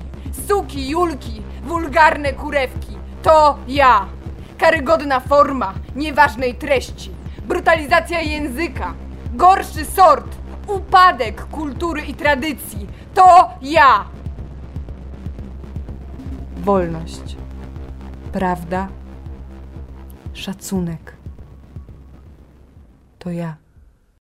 suki, 0.49 0.89
julki, 0.89 1.43
wulgarne 1.63 2.33
kurewki. 2.33 2.97
To 3.23 3.59
ja. 3.69 4.07
Karygodna 4.59 5.21
forma 5.21 5.75
nieważnej 5.97 6.55
treści, 6.55 7.11
brutalizacja 7.43 8.21
języka, 8.21 8.95
Gorszy 9.35 9.85
sort! 9.85 10.37
Upadek 10.67 11.47
kultury 11.47 12.03
i 12.03 12.15
tradycji! 12.15 12.87
To 13.15 13.51
ja! 13.63 14.05
Wolność. 16.57 17.37
Prawda. 18.33 18.89
Szacunek. 20.33 21.17
To 23.19 23.31
ja. 23.31 23.64